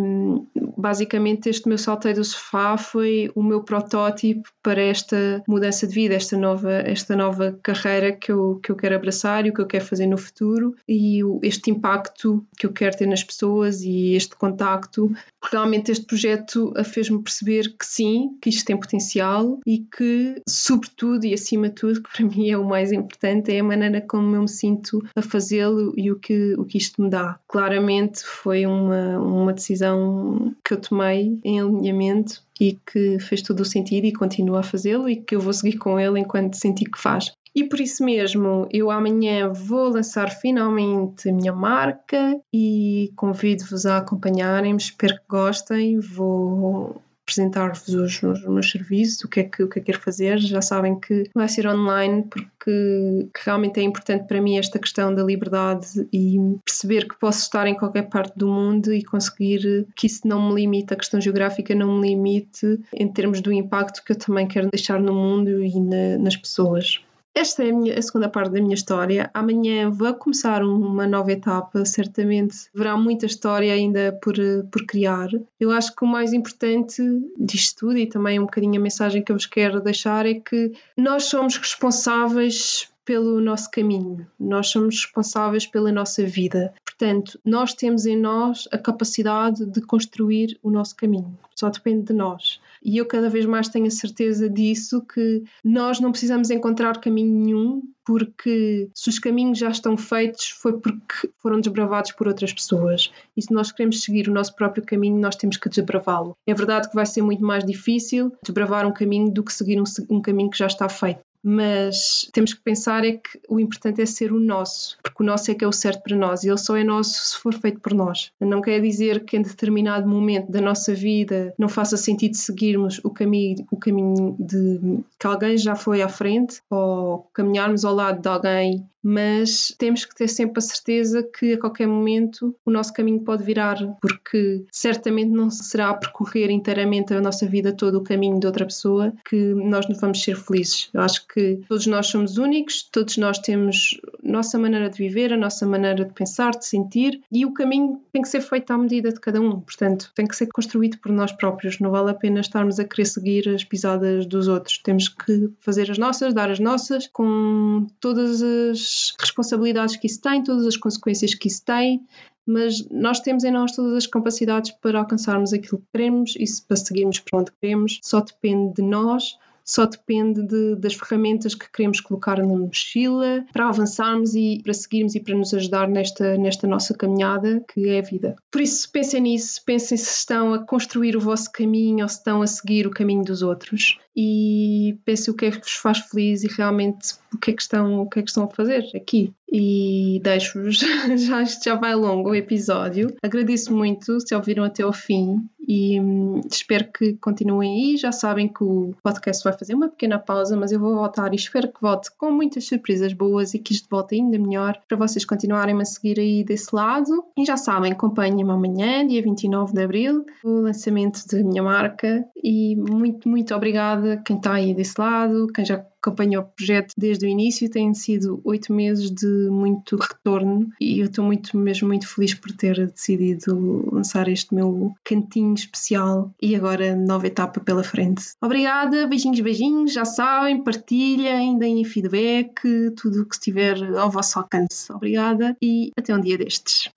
basicamente 0.77 1.49
este 1.49 1.69
meu 1.69 1.77
salteio 1.77 2.15
do 2.15 2.23
sofá 2.23 2.77
foi 2.77 3.31
o 3.35 3.43
meu 3.43 3.63
protótipo 3.63 4.49
para 4.61 4.81
esta 4.81 5.43
mudança 5.47 5.87
de 5.87 5.93
vida, 5.93 6.15
esta 6.15 6.37
nova, 6.37 6.71
esta 6.71 7.15
nova 7.15 7.57
carreira 7.63 8.11
que 8.11 8.31
eu, 8.31 8.59
que 8.61 8.71
eu 8.71 8.75
quero 8.75 8.95
abraçar 8.95 9.45
e 9.45 9.49
o 9.49 9.53
que 9.53 9.61
eu 9.61 9.67
quero 9.67 9.85
fazer 9.85 10.07
no 10.07 10.17
futuro 10.17 10.75
e 10.87 11.21
este 11.43 11.71
impacto 11.71 12.45
que 12.57 12.65
eu 12.65 12.73
quero 12.73 12.97
ter 12.97 13.07
nas 13.07 13.23
pessoas 13.23 13.81
e 13.81 14.13
este 14.15 14.35
contacto. 14.35 15.11
Realmente 15.51 15.91
este 15.91 16.05
projeto 16.05 16.73
fez-me 16.83 17.21
perceber 17.21 17.75
que 17.77 17.85
sim, 17.85 18.37
que 18.41 18.49
isto 18.49 18.65
tem 18.65 18.77
potencial 18.77 19.59
e 19.65 19.79
que, 19.79 20.41
sobretudo 20.47 21.25
e 21.25 21.33
acima 21.33 21.69
de 21.69 21.75
tudo, 21.75 22.01
que 22.03 22.11
para 22.11 22.25
mim 22.25 22.49
é 22.49 22.57
o 22.57 22.67
mais 22.67 22.91
importante, 22.91 23.51
é 23.51 23.59
a 23.59 23.63
maneira 23.63 24.01
como 24.01 24.35
eu 24.35 24.41
me 24.41 24.49
sinto 24.49 25.03
a 25.15 25.21
fazê-lo 25.21 25.93
e 25.95 26.11
o 26.11 26.19
que, 26.19 26.53
o 26.55 26.65
que 26.65 26.77
isto 26.77 27.01
me 27.01 27.09
dá. 27.09 27.39
Claramente 27.47 28.23
foi 28.23 28.65
uma, 28.65 29.19
uma 29.19 29.53
decisão 29.61 30.55
que 30.65 30.73
eu 30.73 30.81
tomei 30.81 31.39
em 31.43 31.59
alinhamento 31.59 32.41
e 32.59 32.77
que 32.85 33.19
fez 33.19 33.41
todo 33.41 33.61
o 33.61 33.65
sentido 33.65 34.05
e 34.05 34.13
continua 34.13 34.59
a 34.59 34.63
fazê-lo 34.63 35.07
e 35.07 35.15
que 35.15 35.35
eu 35.35 35.39
vou 35.39 35.53
seguir 35.53 35.77
com 35.77 35.99
ele 35.99 36.19
enquanto 36.19 36.55
senti 36.55 36.85
que 36.85 36.99
faz. 36.99 37.31
E 37.53 37.65
por 37.65 37.81
isso 37.81 38.03
mesmo, 38.03 38.67
eu 38.71 38.89
amanhã 38.89 39.51
vou 39.51 39.89
lançar 39.89 40.29
finalmente 40.29 41.29
a 41.29 41.33
minha 41.33 41.51
marca 41.51 42.39
e 42.53 43.11
convido-vos 43.15 43.85
a 43.85 43.97
acompanharem-me. 43.97 44.79
Espero 44.79 45.15
que 45.15 45.23
gostem. 45.27 45.99
Vou 45.99 47.01
apresentar-vos 47.31 47.87
os, 47.87 48.21
os, 48.21 48.45
meus 48.45 48.69
serviços, 48.69 49.23
o 49.23 49.27
que, 49.27 49.39
é 49.39 49.43
que, 49.43 49.63
o 49.63 49.69
que 49.69 49.79
é 49.79 49.81
que 49.81 49.91
quero 49.91 49.99
fazer. 49.99 50.37
Já 50.39 50.61
sabem 50.61 50.99
que 50.99 51.29
vai 51.33 51.47
ser 51.47 51.67
online 51.67 52.23
porque 52.29 53.29
realmente 53.43 53.79
é 53.79 53.83
importante 53.83 54.27
para 54.27 54.41
mim 54.41 54.57
esta 54.57 54.77
questão 54.77 55.13
da 55.13 55.23
liberdade 55.23 56.07
e 56.11 56.37
perceber 56.65 57.07
que 57.07 57.17
posso 57.17 57.41
estar 57.41 57.67
em 57.67 57.75
qualquer 57.75 58.09
parte 58.09 58.37
do 58.37 58.47
mundo 58.47 58.93
e 58.93 59.03
conseguir 59.03 59.87
que 59.95 60.07
isso 60.07 60.27
não 60.27 60.49
me 60.49 60.61
limite, 60.61 60.93
a 60.93 60.97
questão 60.97 61.19
geográfica 61.19 61.73
não 61.73 61.99
me 61.99 62.09
limite 62.09 62.79
em 62.93 63.07
termos 63.07 63.41
do 63.41 63.51
impacto 63.51 64.03
que 64.03 64.11
eu 64.11 64.17
também 64.17 64.47
quero 64.47 64.69
deixar 64.69 64.99
no 64.99 65.13
mundo 65.13 65.63
e 65.63 65.79
na, 65.79 66.17
nas 66.17 66.35
pessoas. 66.35 67.01
Esta 67.33 67.63
é 67.63 67.69
a, 67.69 67.73
minha, 67.73 67.97
a, 67.97 68.01
segunda 68.01 68.27
parte 68.27 68.51
da 68.51 68.61
minha 68.61 68.73
história. 68.73 69.29
Amanhã 69.33 69.89
vou 69.89 70.13
começar 70.13 70.63
uma 70.63 71.07
nova 71.07 71.31
etapa, 71.31 71.85
certamente 71.85 72.69
haverá 72.75 72.97
muita 72.97 73.25
história 73.25 73.73
ainda 73.73 74.17
por, 74.21 74.35
por 74.69 74.85
criar. 74.85 75.29
Eu 75.59 75.71
acho 75.71 75.95
que 75.95 76.03
o 76.03 76.07
mais 76.07 76.33
importante 76.33 77.01
disto 77.37 77.87
tudo 77.87 77.97
e 77.97 78.05
também 78.05 78.37
um 78.37 78.43
bocadinho 78.43 78.79
a 78.79 78.83
mensagem 78.83 79.23
que 79.23 79.31
eu 79.31 79.35
vos 79.35 79.45
quero 79.45 79.81
deixar 79.81 80.25
é 80.25 80.35
que 80.35 80.73
nós 80.97 81.23
somos 81.23 81.57
responsáveis 81.57 82.91
pelo 83.03 83.41
nosso 83.41 83.69
caminho, 83.71 84.27
nós 84.39 84.67
somos 84.67 85.03
responsáveis 85.03 85.65
pela 85.65 85.91
nossa 85.91 86.23
vida. 86.23 86.73
Portanto, 87.01 87.39
nós 87.43 87.73
temos 87.73 88.05
em 88.05 88.15
nós 88.15 88.67
a 88.71 88.77
capacidade 88.77 89.65
de 89.65 89.81
construir 89.81 90.59
o 90.61 90.69
nosso 90.69 90.95
caminho, 90.95 91.35
só 91.55 91.67
depende 91.67 92.03
de 92.03 92.13
nós. 92.13 92.61
E 92.83 92.95
eu 92.95 93.07
cada 93.07 93.27
vez 93.27 93.43
mais 93.43 93.67
tenho 93.67 93.87
a 93.87 93.89
certeza 93.89 94.47
disso, 94.47 95.01
que 95.01 95.43
nós 95.63 95.99
não 95.99 96.11
precisamos 96.11 96.51
encontrar 96.51 96.99
caminho 96.99 97.33
nenhum, 97.33 97.81
porque 98.05 98.87
se 98.93 99.09
os 99.09 99.17
caminhos 99.17 99.57
já 99.57 99.69
estão 99.69 99.97
feitos 99.97 100.49
foi 100.49 100.79
porque 100.79 101.27
foram 101.37 101.59
desbravados 101.59 102.11
por 102.11 102.27
outras 102.27 102.53
pessoas. 102.53 103.11
E 103.35 103.41
se 103.41 103.51
nós 103.51 103.71
queremos 103.71 104.03
seguir 104.03 104.29
o 104.29 104.33
nosso 104.33 104.55
próprio 104.55 104.85
caminho, 104.85 105.19
nós 105.19 105.35
temos 105.35 105.57
que 105.57 105.69
desbravá-lo. 105.69 106.37
É 106.45 106.53
verdade 106.53 106.87
que 106.87 106.95
vai 106.95 107.07
ser 107.07 107.23
muito 107.23 107.43
mais 107.43 107.65
difícil 107.65 108.31
desbravar 108.43 108.85
um 108.85 108.93
caminho 108.93 109.31
do 109.31 109.43
que 109.43 109.51
seguir 109.51 109.81
um, 109.81 109.85
um 110.07 110.21
caminho 110.21 110.51
que 110.51 110.57
já 110.59 110.67
está 110.67 110.87
feito 110.87 111.21
mas 111.43 112.29
temos 112.33 112.53
que 112.53 112.61
pensar 112.61 113.03
é 113.03 113.13
que 113.13 113.39
o 113.49 113.59
importante 113.59 114.01
é 114.01 114.05
ser 114.05 114.31
o 114.31 114.39
nosso, 114.39 114.97
porque 115.01 115.23
o 115.23 115.25
nosso 115.25 115.49
é 115.51 115.55
que 115.55 115.63
é 115.63 115.67
o 115.67 115.71
certo 115.71 116.03
para 116.03 116.15
nós 116.15 116.43
e 116.43 116.49
ele 116.49 116.57
só 116.57 116.75
é 116.77 116.83
nosso 116.83 117.13
se 117.13 117.37
for 117.37 117.53
feito 117.53 117.79
por 117.79 117.93
nós. 117.93 118.31
Não 118.39 118.61
quer 118.61 118.79
dizer 118.81 119.25
que 119.25 119.37
em 119.37 119.41
determinado 119.41 120.07
momento 120.07 120.51
da 120.51 120.61
nossa 120.61 120.93
vida 120.93 121.53
não 121.57 121.67
faça 121.67 121.97
sentido 121.97 122.35
seguirmos 122.35 122.99
o 123.03 123.09
caminho, 123.09 123.65
o 123.71 123.77
caminho 123.77 124.35
de 124.39 124.99
que 125.19 125.27
alguém 125.27 125.57
já 125.57 125.75
foi 125.75 126.01
à 126.01 126.09
frente 126.09 126.61
ou 126.69 127.27
caminharmos 127.33 127.83
ao 127.85 127.95
lado 127.95 128.21
de 128.21 128.27
alguém 128.27 128.85
mas 129.03 129.73
temos 129.77 130.05
que 130.05 130.15
ter 130.15 130.27
sempre 130.27 130.59
a 130.59 130.61
certeza 130.61 131.23
que 131.23 131.53
a 131.53 131.59
qualquer 131.59 131.87
momento 131.87 132.55
o 132.65 132.71
nosso 132.71 132.93
caminho 132.93 133.21
pode 133.21 133.43
virar, 133.43 133.77
porque 134.01 134.65
certamente 134.71 135.29
não 135.29 135.49
será 135.49 135.93
percorrer 135.93 136.49
inteiramente 136.51 137.13
a 137.13 137.21
nossa 137.21 137.47
vida 137.47 137.73
todo 137.73 137.95
o 137.95 138.03
caminho 138.03 138.39
de 138.39 138.47
outra 138.47 138.65
pessoa 138.65 139.13
que 139.27 139.53
nós 139.53 139.87
não 139.87 139.95
vamos 139.95 140.21
ser 140.21 140.35
felizes. 140.35 140.89
Eu 140.93 141.01
acho 141.01 141.27
que 141.27 141.61
todos 141.67 141.87
nós 141.87 142.07
somos 142.07 142.37
únicos, 142.37 142.83
todos 142.83 143.17
nós 143.17 143.39
temos 143.39 143.99
nossa 144.23 144.57
maneira 144.57 144.89
de 144.89 144.97
viver, 144.97 145.33
a 145.33 145.37
nossa 145.37 145.65
maneira 145.65 146.05
de 146.05 146.13
pensar, 146.13 146.51
de 146.51 146.65
sentir, 146.65 147.21
e 147.31 147.45
o 147.45 147.53
caminho 147.53 148.01
tem 148.11 148.21
que 148.21 148.29
ser 148.29 148.41
feito 148.41 148.71
à 148.71 148.77
medida 148.77 149.11
de 149.11 149.19
cada 149.19 149.41
um, 149.41 149.59
portanto, 149.59 150.11
tem 150.15 150.27
que 150.27 150.35
ser 150.35 150.47
construído 150.47 150.97
por 150.99 151.11
nós 151.11 151.31
próprios. 151.31 151.79
Não 151.79 151.91
vale 151.91 152.11
a 152.11 152.13
pena 152.13 152.39
estarmos 152.39 152.79
a 152.79 152.83
querer 152.83 153.05
seguir 153.05 153.49
as 153.49 153.63
pisadas 153.63 154.25
dos 154.25 154.47
outros. 154.47 154.77
Temos 154.77 155.09
que 155.09 155.49
fazer 155.59 155.89
as 155.89 155.97
nossas, 155.97 156.33
dar 156.33 156.51
as 156.51 156.59
nossas, 156.59 157.07
com 157.07 157.87
todas 157.99 158.41
as 158.41 159.13
responsabilidades 159.19 159.95
que 159.95 160.07
isso 160.07 160.21
tem, 160.21 160.43
todas 160.43 160.65
as 160.67 160.77
consequências 160.77 161.33
que 161.33 161.47
isso 161.47 161.63
tem, 161.65 162.01
mas 162.45 162.87
nós 162.89 163.19
temos 163.19 163.43
em 163.43 163.51
nós 163.51 163.75
todas 163.75 163.93
as 163.93 164.07
capacidades 164.07 164.71
para 164.71 164.99
alcançarmos 164.99 165.53
aquilo 165.53 165.79
que 165.79 165.87
queremos 165.91 166.35
e 166.35 166.45
para 166.67 166.77
seguirmos 166.77 167.19
para 167.19 167.39
onde 167.39 167.51
queremos, 167.59 167.99
só 168.01 168.19
depende 168.19 168.75
de 168.75 168.81
nós 168.81 169.37
só 169.71 169.85
depende 169.85 170.43
de, 170.43 170.75
das 170.75 170.95
ferramentas 170.95 171.55
que 171.55 171.71
queremos 171.71 172.01
colocar 172.01 172.37
na 172.39 172.45
mochila 172.45 173.45
para 173.53 173.69
avançarmos 173.69 174.35
e 174.35 174.59
para 174.61 174.73
seguirmos 174.73 175.15
e 175.15 175.21
para 175.21 175.33
nos 175.33 175.53
ajudar 175.53 175.87
nesta, 175.87 176.37
nesta 176.37 176.67
nossa 176.67 176.93
caminhada 176.93 177.63
que 177.73 177.87
é 177.87 177.99
a 177.99 178.01
vida. 178.01 178.35
Por 178.51 178.59
isso, 178.59 178.91
pensem 178.91 179.21
nisso, 179.21 179.63
pensem 179.65 179.97
se 179.97 180.11
estão 180.11 180.53
a 180.53 180.59
construir 180.59 181.15
o 181.15 181.21
vosso 181.21 181.49
caminho 181.49 182.03
ou 182.03 182.09
se 182.09 182.17
estão 182.17 182.41
a 182.41 182.47
seguir 182.47 182.85
o 182.85 182.91
caminho 182.91 183.23
dos 183.23 183.41
outros 183.41 183.97
e 184.13 184.99
pensem 185.05 185.33
o 185.33 185.37
que 185.37 185.45
é 185.45 185.51
que 185.51 185.61
vos 185.61 185.75
faz 185.75 185.99
feliz 185.99 186.43
e 186.43 186.47
realmente 186.47 187.15
o 187.33 187.37
que 187.37 187.51
é 187.51 187.53
que 187.53 187.61
estão, 187.61 188.01
o 188.01 188.09
que 188.09 188.19
é 188.19 188.23
que 188.23 188.29
estão 188.29 188.43
a 188.43 188.49
fazer 188.49 188.91
aqui. 188.93 189.33
E 189.51 190.21
deixo-vos, 190.23 190.77
já, 191.17 191.43
já 191.43 191.75
vai 191.75 191.93
longo 191.93 192.29
o 192.29 192.35
episódio. 192.35 193.13
Agradeço 193.21 193.75
muito 193.75 194.19
se 194.21 194.33
ouviram 194.33 194.63
até 194.63 194.83
ao 194.83 194.93
fim 194.93 195.41
e 195.67 195.99
hum, 195.99 196.41
espero 196.49 196.91
que 196.91 197.13
continuem 197.13 197.91
aí. 197.91 197.97
Já 197.97 198.11
sabem 198.11 198.47
que 198.47 198.63
o 198.63 198.93
podcast 199.03 199.43
vai 199.43 199.53
fazer 199.53 199.75
uma 199.75 199.89
pequena 199.89 200.17
pausa, 200.17 200.55
mas 200.57 200.71
eu 200.71 200.79
vou 200.79 200.95
voltar 200.95 201.33
e 201.33 201.35
espero 201.35 201.67
que 201.67 201.81
volte 201.81 202.09
com 202.17 202.31
muitas 202.31 202.65
surpresas 202.65 203.13
boas 203.13 203.53
e 203.53 203.59
que 203.59 203.73
isto 203.73 203.87
volte 203.89 204.15
ainda 204.15 204.39
melhor 204.39 204.79
para 204.87 204.97
vocês 204.97 205.25
continuarem 205.25 205.79
a 205.79 205.85
seguir 205.85 206.19
aí 206.19 206.43
desse 206.43 206.73
lado. 206.73 207.23
E 207.37 207.45
já 207.45 207.57
sabem, 207.57 207.91
acompanhem-me 207.91 208.51
amanhã, 208.51 209.05
dia 209.05 209.21
29 209.21 209.73
de 209.73 209.83
abril, 209.83 210.25
o 210.43 210.61
lançamento 210.61 211.25
da 211.27 211.43
minha 211.43 211.63
marca. 211.63 212.25
E 212.43 212.75
muito, 212.75 213.27
muito 213.27 213.53
obrigada 213.53 214.21
quem 214.25 214.37
está 214.37 214.53
aí 214.53 214.73
desse 214.73 214.99
lado, 214.99 215.47
quem 215.53 215.65
já 215.65 215.85
acompanhou 216.01 216.43
o 216.43 216.47
projeto 216.47 216.93
desde 216.97 217.25
o 217.25 217.29
início. 217.29 217.69
Têm 217.69 217.93
sido 217.93 218.41
oito 218.43 218.73
meses 218.73 219.11
de 219.11 219.27
muito 219.49 219.95
retorno 219.95 220.69
e 220.79 220.99
eu 220.99 221.05
estou 221.05 221.23
muito, 221.23 221.55
mesmo 221.57 221.87
muito 221.87 222.07
feliz 222.07 222.33
por 222.33 222.51
ter 222.51 222.87
decidido 222.87 223.89
lançar 223.91 224.27
este 224.27 224.53
meu 224.53 224.93
cantinho 225.03 225.53
especial 225.53 226.33
e 226.41 226.55
agora 226.55 226.95
nova 226.95 227.27
etapa 227.27 227.59
pela 227.59 227.83
frente. 227.83 228.33
Obrigada, 228.41 229.07
beijinhos, 229.07 229.39
beijinhos. 229.39 229.93
Já 229.93 230.05
sabem, 230.05 230.63
partilhem, 230.63 231.57
deem 231.57 231.83
feedback, 231.83 232.61
tudo 232.95 233.21
o 233.21 233.25
que 233.25 233.35
estiver 233.35 233.77
ao 233.97 234.09
vosso 234.09 234.39
alcance. 234.39 234.91
Obrigada 234.91 235.55
e 235.61 235.91
até 235.97 236.15
um 236.15 236.19
dia 236.19 236.37
destes. 236.37 236.89